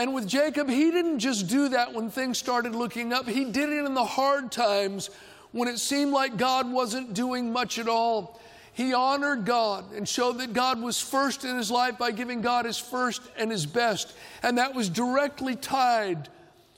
And 0.00 0.14
with 0.14 0.26
Jacob, 0.26 0.70
he 0.70 0.90
didn't 0.90 1.18
just 1.18 1.46
do 1.46 1.68
that 1.68 1.92
when 1.92 2.08
things 2.08 2.38
started 2.38 2.74
looking 2.74 3.12
up, 3.12 3.28
he 3.28 3.44
did 3.44 3.68
it 3.68 3.84
in 3.84 3.92
the 3.92 4.02
hard 4.02 4.50
times 4.50 5.10
when 5.52 5.68
it 5.68 5.78
seemed 5.78 6.10
like 6.10 6.38
God 6.38 6.72
wasn't 6.72 7.12
doing 7.12 7.52
much 7.52 7.78
at 7.78 7.86
all. 7.86 8.40
He 8.72 8.94
honored 8.94 9.44
God 9.44 9.92
and 9.92 10.08
showed 10.08 10.38
that 10.38 10.54
God 10.54 10.80
was 10.80 10.98
first 10.98 11.44
in 11.44 11.54
his 11.54 11.70
life 11.70 11.98
by 11.98 12.12
giving 12.12 12.40
God 12.40 12.64
his 12.64 12.78
first 12.78 13.20
and 13.36 13.50
his 13.50 13.66
best. 13.66 14.14
And 14.42 14.56
that 14.56 14.74
was 14.74 14.88
directly 14.88 15.54
tied 15.54 16.30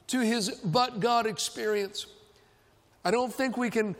to 0.08 0.18
his 0.18 0.50
but 0.50 0.98
God 0.98 1.24
experience. 1.24 2.06
I 3.04 3.12
don't 3.12 3.32
think 3.32 3.56
we 3.56 3.70
can 3.70 3.94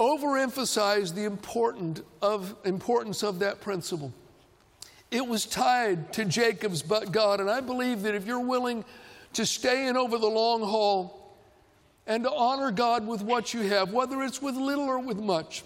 overemphasize 0.00 1.14
the 1.14 1.22
important 1.22 2.04
of, 2.20 2.56
importance 2.64 3.22
of 3.22 3.38
that 3.38 3.60
principle. 3.60 4.12
It 5.10 5.26
was 5.26 5.44
tied 5.44 6.12
to 6.14 6.24
Jacob's 6.24 6.82
but 6.82 7.10
God. 7.10 7.40
And 7.40 7.50
I 7.50 7.60
believe 7.60 8.02
that 8.02 8.14
if 8.14 8.26
you're 8.26 8.40
willing 8.40 8.84
to 9.32 9.44
stay 9.44 9.88
in 9.88 9.96
over 9.96 10.18
the 10.18 10.26
long 10.26 10.62
haul 10.62 11.36
and 12.06 12.24
to 12.24 12.32
honor 12.32 12.70
God 12.70 13.06
with 13.06 13.22
what 13.22 13.52
you 13.52 13.62
have, 13.62 13.92
whether 13.92 14.22
it's 14.22 14.40
with 14.40 14.54
little 14.54 14.84
or 14.84 14.98
with 14.98 15.18
much, 15.18 15.64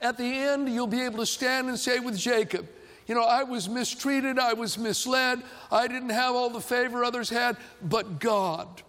at 0.00 0.16
the 0.16 0.24
end 0.24 0.68
you'll 0.68 0.86
be 0.86 1.02
able 1.02 1.18
to 1.18 1.26
stand 1.26 1.68
and 1.68 1.78
say 1.78 1.98
with 1.98 2.16
Jacob, 2.16 2.68
you 3.06 3.14
know, 3.16 3.22
I 3.22 3.42
was 3.42 3.68
mistreated, 3.68 4.38
I 4.38 4.52
was 4.52 4.78
misled, 4.78 5.42
I 5.72 5.88
didn't 5.88 6.10
have 6.10 6.36
all 6.36 6.50
the 6.50 6.60
favor 6.60 7.04
others 7.04 7.28
had, 7.28 7.56
but 7.82 8.20
God 8.20 8.82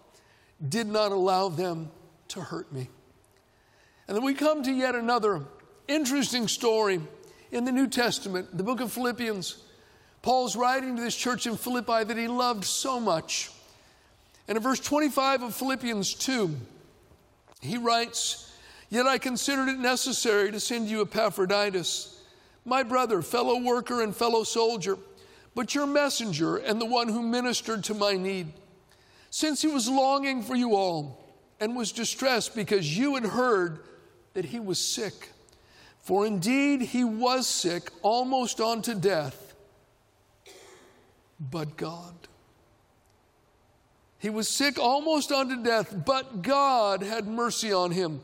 did 0.68 0.86
not 0.86 1.10
allow 1.10 1.48
them 1.48 1.90
to 2.28 2.40
hurt 2.40 2.72
me. 2.72 2.88
And 4.06 4.16
then 4.16 4.24
we 4.24 4.34
come 4.34 4.62
to 4.62 4.70
yet 4.70 4.94
another 4.94 5.42
interesting 5.88 6.46
story 6.46 7.00
in 7.52 7.66
the 7.66 7.70
New 7.72 7.86
Testament, 7.86 8.56
the 8.56 8.64
book 8.64 8.80
of 8.80 8.90
Philippians, 8.90 9.58
Paul's 10.22 10.56
writing 10.56 10.96
to 10.96 11.02
this 11.02 11.14
church 11.14 11.46
in 11.46 11.56
Philippi 11.56 12.02
that 12.02 12.16
he 12.16 12.26
loved 12.26 12.64
so 12.64 12.98
much. 12.98 13.50
And 14.48 14.56
in 14.56 14.62
verse 14.62 14.80
25 14.80 15.42
of 15.42 15.54
Philippians 15.54 16.14
2, 16.14 16.56
he 17.60 17.76
writes, 17.76 18.50
Yet 18.88 19.06
I 19.06 19.18
considered 19.18 19.68
it 19.68 19.78
necessary 19.78 20.50
to 20.50 20.58
send 20.58 20.88
you 20.88 21.02
Epaphroditus, 21.02 22.22
my 22.64 22.82
brother, 22.82 23.20
fellow 23.20 23.60
worker, 23.60 24.02
and 24.02 24.16
fellow 24.16 24.44
soldier, 24.44 24.96
but 25.54 25.74
your 25.74 25.86
messenger 25.86 26.56
and 26.56 26.80
the 26.80 26.86
one 26.86 27.08
who 27.08 27.22
ministered 27.22 27.84
to 27.84 27.94
my 27.94 28.14
need. 28.14 28.52
Since 29.30 29.60
he 29.60 29.68
was 29.68 29.88
longing 29.88 30.42
for 30.42 30.54
you 30.54 30.74
all 30.74 31.22
and 31.60 31.76
was 31.76 31.92
distressed 31.92 32.54
because 32.54 32.96
you 32.96 33.14
had 33.14 33.24
heard 33.24 33.80
that 34.32 34.46
he 34.46 34.58
was 34.58 34.78
sick. 34.78 35.31
For 36.02 36.26
indeed 36.26 36.82
he 36.82 37.04
was 37.04 37.46
sick, 37.46 37.90
almost 38.02 38.60
unto 38.60 38.94
death, 38.94 39.54
but 41.38 41.76
God. 41.76 42.14
He 44.18 44.30
was 44.30 44.48
sick 44.48 44.78
almost 44.78 45.32
unto 45.32 45.62
death, 45.62 45.94
but 46.04 46.42
God 46.42 47.02
had 47.02 47.26
mercy 47.26 47.72
on 47.72 47.92
him. 47.92 48.20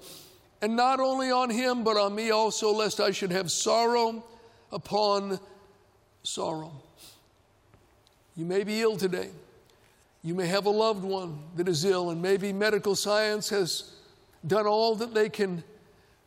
And 0.61 0.75
not 0.75 0.99
only 0.99 1.31
on 1.31 1.51
him, 1.51 1.85
but 1.85 1.97
on 1.97 2.15
me 2.15 2.31
also, 2.31 2.73
lest 2.73 2.99
I 2.99 3.13
should 3.13 3.31
have 3.31 3.51
sorrow 3.51 4.25
upon 4.73 5.39
sorrow. 6.25 6.73
You 8.37 8.45
may 8.45 8.65
be 8.65 8.81
ill 8.81 8.97
today. 8.97 9.31
You 10.23 10.35
may 10.35 10.47
have 10.47 10.67
a 10.67 10.71
loved 10.71 11.05
one 11.05 11.39
that 11.57 11.69
is 11.69 11.85
ill, 11.85 12.11
and 12.11 12.21
maybe 12.21 12.53
medical 12.53 12.97
science 12.97 13.49
has 13.51 13.93
done 14.45 14.67
all 14.67 14.97
that 14.97 15.15
they 15.15 15.29
can 15.29 15.63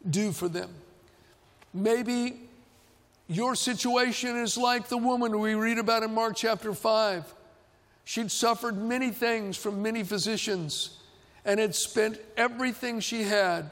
do 0.09 0.31
for 0.31 0.47
them. 0.47 0.69
Maybe 1.73 2.49
your 3.27 3.55
situation 3.55 4.35
is 4.35 4.57
like 4.57 4.87
the 4.89 4.97
woman 4.97 5.39
we 5.39 5.55
read 5.55 5.77
about 5.77 6.03
in 6.03 6.13
Mark 6.13 6.35
chapter 6.35 6.73
5. 6.73 7.33
She'd 8.03 8.31
suffered 8.31 8.77
many 8.77 9.11
things 9.11 9.55
from 9.55 9.81
many 9.81 10.03
physicians 10.03 10.97
and 11.45 11.59
had 11.59 11.73
spent 11.73 12.19
everything 12.35 12.99
she 12.99 13.23
had, 13.23 13.69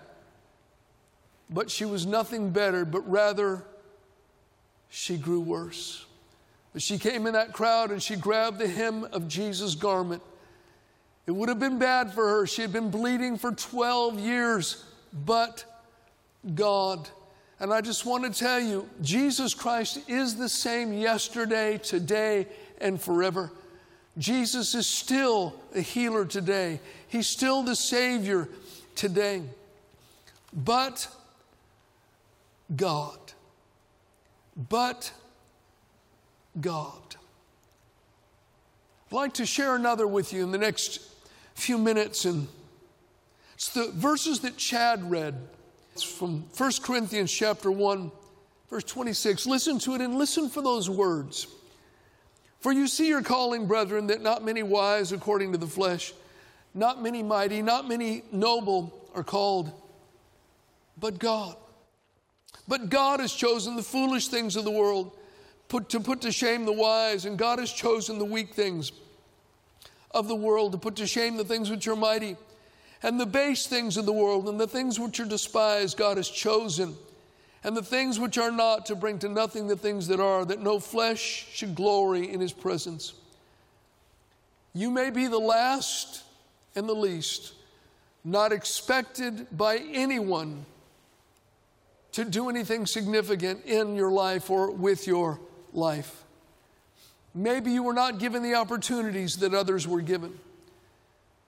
but 1.50 1.70
she 1.70 1.84
was 1.84 2.06
nothing 2.06 2.52
better, 2.52 2.86
but 2.86 3.10
rather 3.10 3.64
she 4.90 5.18
grew 5.18 5.42
worse. 5.42 6.06
But 6.72 6.82
she 6.82 6.98
came 6.98 7.28
in 7.28 7.34
that 7.34 7.54
crowd 7.54 7.92
and 7.92 8.02
she 8.02 8.16
grabbed 8.16 8.60
the 8.60 8.68
hem 8.68 9.04
of 9.06 9.28
Jesus' 9.28 9.76
garment. 9.76 10.22
It 11.28 11.32
would 11.32 11.50
have 11.50 11.60
been 11.60 11.80
bad 11.80 12.14
for 12.14 12.28
her. 12.28 12.48
She 12.48 12.62
had 12.62 12.72
been 12.72 12.90
bleeding 12.90 13.38
for 13.38 13.52
12 13.52 14.20
years, 14.20 14.84
but 15.26 15.66
God. 16.56 17.10
And 17.60 17.74
I 17.74 17.82
just 17.82 18.06
want 18.06 18.24
to 18.24 18.38
tell 18.38 18.60
you, 18.60 18.88
Jesus 19.02 19.54
Christ 19.54 20.00
is 20.08 20.36
the 20.36 20.48
same 20.48 20.94
yesterday, 20.94 21.78
today, 21.78 22.48
and 22.80 23.02
forever. 23.02 23.52
Jesus 24.18 24.76
is 24.76 24.88
still 24.88 25.54
a 25.76 25.82
healer 25.82 26.26
today. 26.26 26.80
He's 27.08 27.28
still 27.28 27.64
the 27.64 27.76
Savior 27.76 28.48
today. 28.96 29.44
But 30.54 31.08
God. 32.76 33.20
But 34.70 35.12
God. 36.60 37.16
I'd 39.08 39.16
like 39.16 39.34
to 39.34 39.46
share 39.46 39.76
another 39.76 40.08
with 40.08 40.34
you 40.34 40.44
in 40.44 40.52
the 40.52 40.58
next 40.58 41.02
few 41.56 41.78
minutes, 41.78 42.26
and 42.26 42.48
it's 43.54 43.70
the 43.70 43.92
verses 43.92 44.42
that 44.42 44.56
Chad 44.56 45.10
read. 45.10 45.36
It's 46.00 46.10
from 46.10 46.46
1 46.56 46.72
Corinthians 46.82 47.30
chapter 47.30 47.70
1, 47.70 48.10
verse 48.70 48.86
26. 48.86 49.46
Listen 49.46 49.80
to 49.80 49.96
it 49.96 50.02
and 50.02 50.16
listen 50.16 50.48
for 50.48 50.62
those 50.62 50.90
words. 50.90 51.46
For 52.62 52.72
you 52.72 52.88
see 52.88 53.10
your 53.10 53.22
calling, 53.22 53.68
brethren, 53.68 54.08
that 54.08 54.22
not 54.22 54.46
many 54.46 54.64
wise 54.64 55.12
according 55.12 55.52
to 55.52 55.58
the 55.58 55.68
flesh, 55.68 56.14
not 56.74 57.04
many 57.04 57.22
mighty, 57.22 57.62
not 57.62 57.86
many 57.86 58.24
noble 58.32 59.10
are 59.14 59.26
called, 59.26 59.74
but 60.98 61.20
God. 61.20 61.58
But 62.66 62.90
God 62.90 63.20
has 63.20 63.34
chosen 63.34 63.76
the 63.76 63.84
foolish 63.84 64.30
things 64.30 64.56
of 64.56 64.64
the 64.64 64.72
world 64.72 65.12
put, 65.68 65.90
to 65.90 66.00
put 66.00 66.22
to 66.22 66.32
shame 66.32 66.64
the 66.64 66.72
wise, 66.72 67.26
and 67.26 67.38
God 67.38 67.60
has 67.60 67.74
chosen 67.74 68.20
the 68.20 68.26
weak 68.26 68.54
things 68.54 68.94
of 70.12 70.30
the 70.30 70.36
world 70.36 70.72
to 70.72 70.78
put 70.78 70.96
to 70.96 71.08
shame 71.08 71.36
the 71.36 71.44
things 71.44 71.70
which 71.70 71.90
are 71.90 71.96
mighty. 71.98 72.38
And 73.02 73.20
the 73.20 73.26
base 73.26 73.66
things 73.66 73.98
of 73.98 74.06
the 74.06 74.14
world 74.14 74.50
and 74.50 74.60
the 74.60 74.68
things 74.68 75.00
which 75.00 75.20
are 75.20 75.26
despised, 75.26 75.98
God 75.98 76.18
has 76.18 76.30
chosen. 76.30 76.96
And 77.64 77.76
the 77.76 77.84
things 77.84 78.20
which 78.20 78.38
are 78.38 78.52
not 78.52 78.86
to 78.88 78.96
bring 78.96 79.20
to 79.20 79.30
nothing 79.30 79.68
the 79.68 79.76
things 79.76 80.08
that 80.08 80.20
are, 80.20 80.46
that 80.46 80.62
no 80.62 80.80
flesh 80.80 81.48
should 81.52 81.76
glory 81.76 82.32
in 82.32 82.40
his 82.40 82.54
presence. 82.54 83.14
You 84.74 84.92
may 84.92 85.10
be 85.10 85.28
the 85.28 85.40
last 85.40 86.24
and 86.76 86.88
the 86.88 86.94
least, 86.94 87.54
not 88.24 88.52
expected 88.52 89.48
by 89.58 89.78
anyone 89.78 90.66
to 92.12 92.26
do 92.26 92.50
anything 92.50 92.86
significant 92.86 93.66
in 93.66 93.96
your 93.96 94.12
life 94.12 94.50
or 94.50 94.72
with 94.72 95.08
your 95.08 95.40
life. 95.74 96.24
Maybe 97.34 97.72
you 97.72 97.84
were 97.84 97.94
not 97.94 98.20
given 98.20 98.44
the 98.44 98.56
opportunities 98.56 99.38
that 99.38 99.54
others 99.54 99.88
were 99.88 100.02
given. 100.02 100.40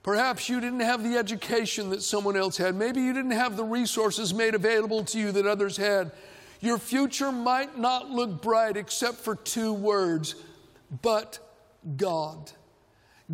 Perhaps 0.02 0.48
you 0.48 0.60
didn't 0.60 0.80
have 0.80 1.04
the 1.04 1.16
education 1.16 1.90
that 1.90 2.02
someone 2.02 2.36
else 2.36 2.56
had. 2.56 2.74
Maybe 2.74 3.00
you 3.00 3.12
didn't 3.12 3.32
have 3.32 3.56
the 3.56 3.64
resources 3.64 4.34
made 4.34 4.54
available 4.54 5.04
to 5.04 5.18
you 5.18 5.30
that 5.32 5.46
others 5.46 5.76
had. 5.76 6.10
Your 6.60 6.78
future 6.78 7.30
might 7.30 7.78
not 7.78 8.10
look 8.10 8.42
bright 8.42 8.76
except 8.76 9.18
for 9.18 9.36
two 9.36 9.72
words, 9.72 10.34
but 11.02 11.38
God. 11.96 12.50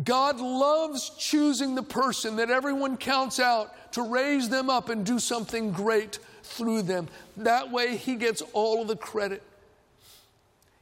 God 0.03 0.39
loves 0.39 1.11
choosing 1.17 1.75
the 1.75 1.83
person 1.83 2.35
that 2.37 2.49
everyone 2.49 2.97
counts 2.97 3.39
out 3.39 3.93
to 3.93 4.03
raise 4.03 4.49
them 4.49 4.69
up 4.69 4.89
and 4.89 5.05
do 5.05 5.19
something 5.19 5.71
great 5.71 6.19
through 6.43 6.83
them. 6.83 7.07
That 7.37 7.71
way, 7.71 7.97
He 7.97 8.15
gets 8.15 8.41
all 8.53 8.81
of 8.81 8.87
the 8.87 8.95
credit. 8.95 9.41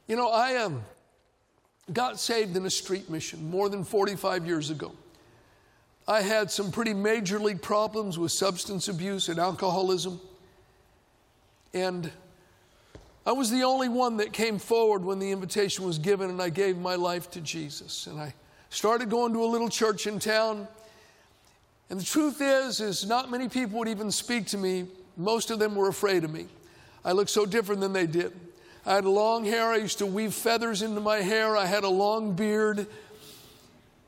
You 0.06 0.16
know, 0.16 0.28
I 0.28 0.56
um, 0.56 0.82
got 1.92 2.20
saved 2.20 2.56
in 2.56 2.64
a 2.66 2.70
street 2.70 3.10
mission 3.10 3.50
more 3.50 3.68
than 3.68 3.84
45 3.84 4.46
years 4.46 4.70
ago. 4.70 4.92
I 6.08 6.22
had 6.22 6.50
some 6.50 6.72
pretty 6.72 6.94
major 6.94 7.38
league 7.38 7.60
problems 7.60 8.18
with 8.18 8.32
substance 8.32 8.88
abuse 8.88 9.28
and 9.28 9.38
alcoholism. 9.38 10.18
And 11.74 12.10
I 13.26 13.32
was 13.32 13.50
the 13.50 13.64
only 13.64 13.90
one 13.90 14.16
that 14.16 14.32
came 14.32 14.58
forward 14.58 15.04
when 15.04 15.18
the 15.18 15.30
invitation 15.30 15.84
was 15.84 15.98
given, 15.98 16.30
and 16.30 16.40
I 16.40 16.48
gave 16.48 16.78
my 16.78 16.94
life 16.94 17.30
to 17.32 17.42
Jesus. 17.42 18.06
And 18.06 18.18
I 18.18 18.32
started 18.70 19.10
going 19.10 19.34
to 19.34 19.44
a 19.44 19.46
little 19.46 19.68
church 19.68 20.06
in 20.06 20.18
town. 20.18 20.66
And 21.90 22.00
the 22.00 22.04
truth 22.04 22.40
is, 22.40 22.80
is 22.80 23.06
not 23.06 23.30
many 23.30 23.50
people 23.50 23.78
would 23.78 23.88
even 23.88 24.10
speak 24.10 24.46
to 24.46 24.56
me. 24.56 24.86
Most 25.18 25.50
of 25.50 25.58
them 25.58 25.74
were 25.74 25.88
afraid 25.88 26.24
of 26.24 26.32
me. 26.32 26.46
I 27.04 27.12
looked 27.12 27.30
so 27.30 27.44
different 27.44 27.82
than 27.82 27.92
they 27.92 28.06
did. 28.06 28.32
I 28.86 28.94
had 28.94 29.04
long 29.04 29.44
hair. 29.44 29.66
I 29.66 29.76
used 29.76 29.98
to 29.98 30.06
weave 30.06 30.32
feathers 30.32 30.80
into 30.80 31.02
my 31.02 31.18
hair. 31.18 31.54
I 31.54 31.66
had 31.66 31.84
a 31.84 31.90
long 31.90 32.32
beard. 32.32 32.86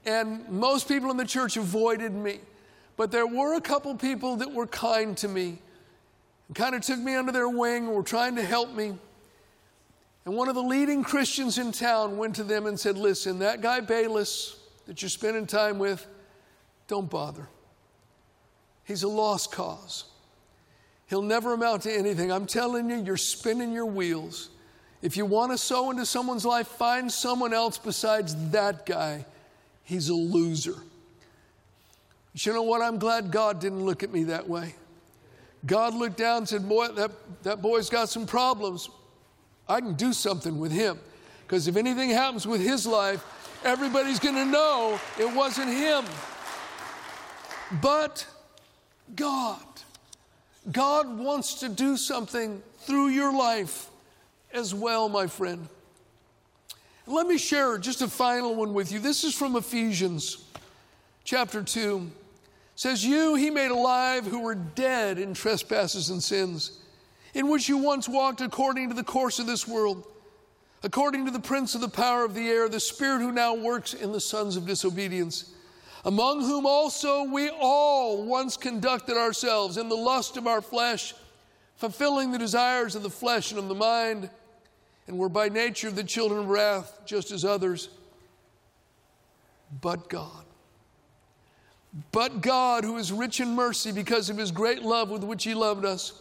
And 0.06 0.48
most 0.48 0.88
people 0.88 1.10
in 1.10 1.16
the 1.16 1.24
church 1.24 1.56
avoided 1.56 2.12
me. 2.12 2.40
But 2.96 3.10
there 3.10 3.26
were 3.26 3.54
a 3.54 3.60
couple 3.60 3.94
people 3.94 4.36
that 4.36 4.52
were 4.52 4.66
kind 4.66 5.16
to 5.18 5.28
me 5.28 5.58
and 6.48 6.56
kind 6.56 6.74
of 6.74 6.82
took 6.82 6.98
me 6.98 7.14
under 7.14 7.32
their 7.32 7.48
wing 7.48 7.86
and 7.86 7.94
were 7.94 8.02
trying 8.02 8.36
to 8.36 8.44
help 8.44 8.74
me. 8.74 8.94
And 10.24 10.36
one 10.36 10.48
of 10.48 10.54
the 10.54 10.62
leading 10.62 11.02
Christians 11.02 11.58
in 11.58 11.72
town 11.72 12.18
went 12.18 12.36
to 12.36 12.44
them 12.44 12.66
and 12.66 12.78
said, 12.78 12.98
Listen, 12.98 13.38
that 13.38 13.62
guy 13.62 13.80
Bayless 13.80 14.58
that 14.86 15.02
you're 15.02 15.08
spending 15.08 15.46
time 15.46 15.78
with, 15.78 16.06
don't 16.88 17.08
bother. 17.08 17.48
He's 18.84 19.02
a 19.02 19.08
lost 19.08 19.52
cause. 19.52 20.04
He'll 21.06 21.22
never 21.22 21.52
amount 21.54 21.82
to 21.82 21.92
anything. 21.92 22.30
I'm 22.30 22.46
telling 22.46 22.90
you, 22.90 22.96
you're 22.96 23.16
spinning 23.16 23.72
your 23.72 23.86
wheels. 23.86 24.50
If 25.02 25.16
you 25.16 25.24
want 25.24 25.52
to 25.52 25.58
sow 25.58 25.90
into 25.90 26.04
someone's 26.04 26.44
life, 26.44 26.68
find 26.68 27.10
someone 27.10 27.54
else 27.54 27.78
besides 27.78 28.50
that 28.50 28.84
guy. 28.84 29.24
He's 29.90 30.08
a 30.08 30.14
loser. 30.14 30.76
You 32.34 32.52
know 32.52 32.62
what? 32.62 32.80
I'm 32.80 33.00
glad 33.00 33.32
God 33.32 33.60
didn't 33.60 33.84
look 33.84 34.04
at 34.04 34.12
me 34.12 34.22
that 34.24 34.48
way. 34.48 34.76
God 35.66 35.94
looked 35.94 36.16
down 36.16 36.36
and 36.38 36.48
said, 36.48 36.68
Boy, 36.68 36.86
that, 36.90 37.10
that 37.42 37.60
boy's 37.60 37.90
got 37.90 38.08
some 38.08 38.24
problems. 38.24 38.88
I 39.68 39.80
can 39.80 39.94
do 39.94 40.12
something 40.12 40.60
with 40.60 40.70
him. 40.70 41.00
Because 41.42 41.66
if 41.66 41.76
anything 41.76 42.10
happens 42.10 42.46
with 42.46 42.60
his 42.60 42.86
life, 42.86 43.24
everybody's 43.64 44.20
going 44.20 44.36
to 44.36 44.44
know 44.44 45.00
it 45.18 45.34
wasn't 45.34 45.70
him. 45.70 46.04
But 47.82 48.24
God. 49.16 49.58
God 50.70 51.18
wants 51.18 51.54
to 51.54 51.68
do 51.68 51.96
something 51.96 52.62
through 52.78 53.08
your 53.08 53.36
life 53.36 53.90
as 54.52 54.72
well, 54.72 55.08
my 55.08 55.26
friend. 55.26 55.68
Let 57.10 57.26
me 57.26 57.38
share 57.38 57.76
just 57.76 58.02
a 58.02 58.08
final 58.08 58.54
one 58.54 58.72
with 58.72 58.92
you. 58.92 59.00
This 59.00 59.24
is 59.24 59.34
from 59.34 59.56
Ephesians 59.56 60.44
chapter 61.24 61.60
2. 61.60 62.06
It 62.06 62.12
says, 62.76 63.04
You 63.04 63.34
he 63.34 63.50
made 63.50 63.72
alive 63.72 64.24
who 64.24 64.42
were 64.42 64.54
dead 64.54 65.18
in 65.18 65.34
trespasses 65.34 66.10
and 66.10 66.22
sins, 66.22 66.78
in 67.34 67.50
which 67.50 67.68
you 67.68 67.78
once 67.78 68.08
walked 68.08 68.40
according 68.40 68.90
to 68.90 68.94
the 68.94 69.02
course 69.02 69.40
of 69.40 69.48
this 69.48 69.66
world, 69.66 70.06
according 70.84 71.24
to 71.24 71.32
the 71.32 71.40
prince 71.40 71.74
of 71.74 71.80
the 71.80 71.88
power 71.88 72.24
of 72.24 72.34
the 72.34 72.48
air, 72.48 72.68
the 72.68 72.78
spirit 72.78 73.22
who 73.22 73.32
now 73.32 73.54
works 73.54 73.92
in 73.92 74.12
the 74.12 74.20
sons 74.20 74.54
of 74.54 74.64
disobedience, 74.64 75.52
among 76.04 76.42
whom 76.42 76.64
also 76.64 77.24
we 77.24 77.50
all 77.50 78.22
once 78.22 78.56
conducted 78.56 79.16
ourselves 79.16 79.78
in 79.78 79.88
the 79.88 79.96
lust 79.96 80.36
of 80.36 80.46
our 80.46 80.62
flesh, 80.62 81.14
fulfilling 81.74 82.30
the 82.30 82.38
desires 82.38 82.94
of 82.94 83.02
the 83.02 83.10
flesh 83.10 83.50
and 83.50 83.58
of 83.58 83.66
the 83.66 83.74
mind 83.74 84.30
and 85.10 85.18
were 85.18 85.28
by 85.28 85.48
nature 85.48 85.90
the 85.90 86.04
children 86.04 86.40
of 86.40 86.48
wrath, 86.48 87.00
just 87.04 87.32
as 87.32 87.44
others. 87.44 87.88
But 89.80 90.08
God. 90.08 90.44
But 92.12 92.40
God, 92.40 92.84
who 92.84 92.96
is 92.96 93.10
rich 93.10 93.40
in 93.40 93.56
mercy 93.56 93.90
because 93.90 94.30
of 94.30 94.36
his 94.36 94.52
great 94.52 94.82
love 94.82 95.10
with 95.10 95.24
which 95.24 95.42
he 95.42 95.52
loved 95.52 95.84
us, 95.84 96.12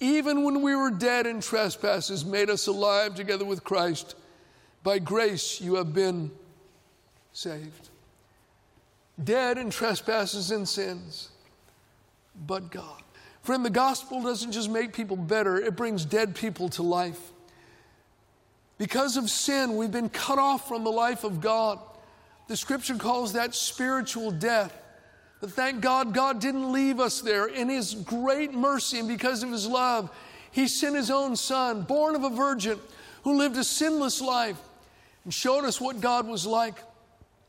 even 0.00 0.44
when 0.44 0.60
we 0.60 0.76
were 0.76 0.90
dead 0.90 1.26
in 1.26 1.40
trespasses, 1.40 2.24
made 2.24 2.50
us 2.50 2.66
alive 2.66 3.14
together 3.14 3.46
with 3.46 3.64
Christ. 3.64 4.14
By 4.84 4.98
grace 4.98 5.58
you 5.60 5.76
have 5.76 5.94
been 5.94 6.30
saved. 7.32 7.88
Dead 9.24 9.56
in 9.56 9.70
trespasses 9.70 10.50
and 10.50 10.68
sins, 10.68 11.30
but 12.46 12.70
God. 12.70 13.02
Friend, 13.42 13.64
the 13.64 13.70
gospel 13.70 14.22
doesn't 14.22 14.52
just 14.52 14.68
make 14.68 14.92
people 14.92 15.16
better, 15.16 15.56
it 15.56 15.74
brings 15.74 16.04
dead 16.04 16.34
people 16.34 16.68
to 16.70 16.82
life. 16.82 17.32
Because 18.78 19.16
of 19.16 19.28
sin, 19.28 19.76
we've 19.76 19.90
been 19.90 20.08
cut 20.08 20.38
off 20.38 20.68
from 20.68 20.84
the 20.84 20.90
life 20.90 21.24
of 21.24 21.40
God. 21.40 21.80
The 22.46 22.56
scripture 22.56 22.94
calls 22.94 23.32
that 23.32 23.54
spiritual 23.54 24.30
death. 24.30 24.72
But 25.40 25.50
thank 25.50 25.80
God, 25.80 26.14
God 26.14 26.40
didn't 26.40 26.72
leave 26.72 27.00
us 27.00 27.20
there. 27.20 27.46
In 27.46 27.68
His 27.68 27.94
great 27.94 28.54
mercy 28.54 29.00
and 29.00 29.08
because 29.08 29.42
of 29.42 29.50
His 29.50 29.66
love, 29.66 30.10
He 30.50 30.68
sent 30.68 30.96
His 30.96 31.10
own 31.10 31.36
Son, 31.36 31.82
born 31.82 32.14
of 32.14 32.24
a 32.24 32.30
virgin, 32.30 32.78
who 33.22 33.36
lived 33.36 33.56
a 33.56 33.64
sinless 33.64 34.20
life 34.20 34.56
and 35.24 35.34
showed 35.34 35.64
us 35.64 35.80
what 35.80 36.00
God 36.00 36.26
was 36.26 36.46
like. 36.46 36.76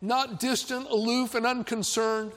Not 0.01 0.39
distant, 0.39 0.89
aloof, 0.89 1.35
and 1.35 1.45
unconcerned, 1.45 2.31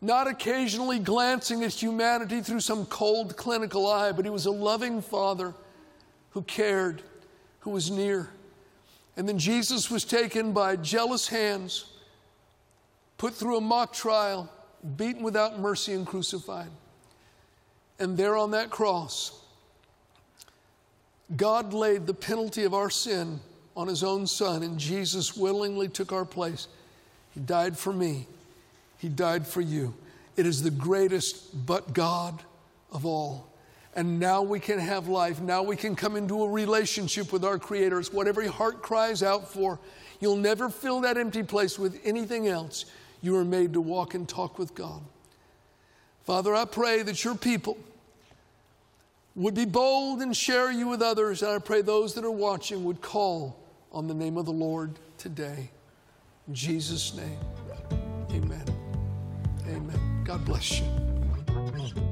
not 0.00 0.26
occasionally 0.26 0.98
glancing 0.98 1.64
at 1.64 1.72
humanity 1.72 2.40
through 2.40 2.60
some 2.60 2.86
cold 2.86 3.36
clinical 3.36 3.86
eye, 3.86 4.12
but 4.12 4.24
He 4.24 4.30
was 4.30 4.46
a 4.46 4.50
loving 4.50 5.00
Father 5.00 5.54
who 6.30 6.42
cared 6.42 7.02
who 7.62 7.70
was 7.70 7.90
near. 7.90 8.28
And 9.16 9.28
then 9.28 9.38
Jesus 9.38 9.90
was 9.90 10.04
taken 10.04 10.52
by 10.52 10.76
jealous 10.76 11.28
hands, 11.28 11.86
put 13.18 13.34
through 13.34 13.56
a 13.56 13.60
mock 13.60 13.92
trial, 13.92 14.50
beaten 14.96 15.22
without 15.22 15.58
mercy, 15.58 15.92
and 15.92 16.06
crucified. 16.06 16.70
And 17.98 18.16
there 18.16 18.36
on 18.36 18.50
that 18.52 18.70
cross, 18.70 19.38
God 21.36 21.72
laid 21.72 22.06
the 22.06 22.14
penalty 22.14 22.64
of 22.64 22.74
our 22.74 22.90
sin 22.90 23.40
on 23.76 23.86
his 23.86 24.02
own 24.02 24.26
son, 24.26 24.62
and 24.62 24.78
Jesus 24.78 25.36
willingly 25.36 25.88
took 25.88 26.12
our 26.12 26.24
place. 26.24 26.68
He 27.32 27.40
died 27.40 27.78
for 27.78 27.92
me, 27.92 28.26
he 28.98 29.08
died 29.08 29.46
for 29.46 29.60
you. 29.60 29.94
It 30.36 30.46
is 30.46 30.62
the 30.62 30.70
greatest 30.70 31.66
but 31.66 31.92
God 31.92 32.42
of 32.90 33.04
all. 33.06 33.51
And 33.94 34.18
now 34.18 34.42
we 34.42 34.58
can 34.58 34.78
have 34.78 35.08
life. 35.08 35.40
Now 35.40 35.62
we 35.62 35.76
can 35.76 35.94
come 35.94 36.16
into 36.16 36.42
a 36.42 36.48
relationship 36.48 37.32
with 37.32 37.44
our 37.44 37.58
Creator. 37.58 38.00
It's 38.00 38.12
what 38.12 38.26
every 38.26 38.46
heart 38.46 38.82
cries 38.82 39.22
out 39.22 39.52
for. 39.52 39.78
You'll 40.20 40.36
never 40.36 40.70
fill 40.70 41.00
that 41.02 41.18
empty 41.18 41.42
place 41.42 41.78
with 41.78 42.00
anything 42.04 42.48
else. 42.48 42.86
You 43.20 43.36
are 43.36 43.44
made 43.44 43.74
to 43.74 43.80
walk 43.80 44.14
and 44.14 44.28
talk 44.28 44.58
with 44.58 44.74
God. 44.74 45.02
Father, 46.24 46.54
I 46.54 46.64
pray 46.64 47.02
that 47.02 47.24
your 47.24 47.34
people 47.34 47.76
would 49.34 49.54
be 49.54 49.64
bold 49.64 50.20
and 50.20 50.36
share 50.36 50.70
you 50.70 50.88
with 50.88 51.02
others. 51.02 51.42
And 51.42 51.52
I 51.52 51.58
pray 51.58 51.82
those 51.82 52.14
that 52.14 52.24
are 52.24 52.30
watching 52.30 52.84
would 52.84 53.00
call 53.00 53.58
on 53.90 54.06
the 54.06 54.14
name 54.14 54.36
of 54.36 54.46
the 54.46 54.52
Lord 54.52 54.92
today. 55.18 55.70
In 56.48 56.54
Jesus' 56.54 57.14
name, 57.14 57.38
amen. 58.30 58.64
Amen. 59.68 60.22
God 60.24 60.44
bless 60.44 60.80
you. 60.80 62.11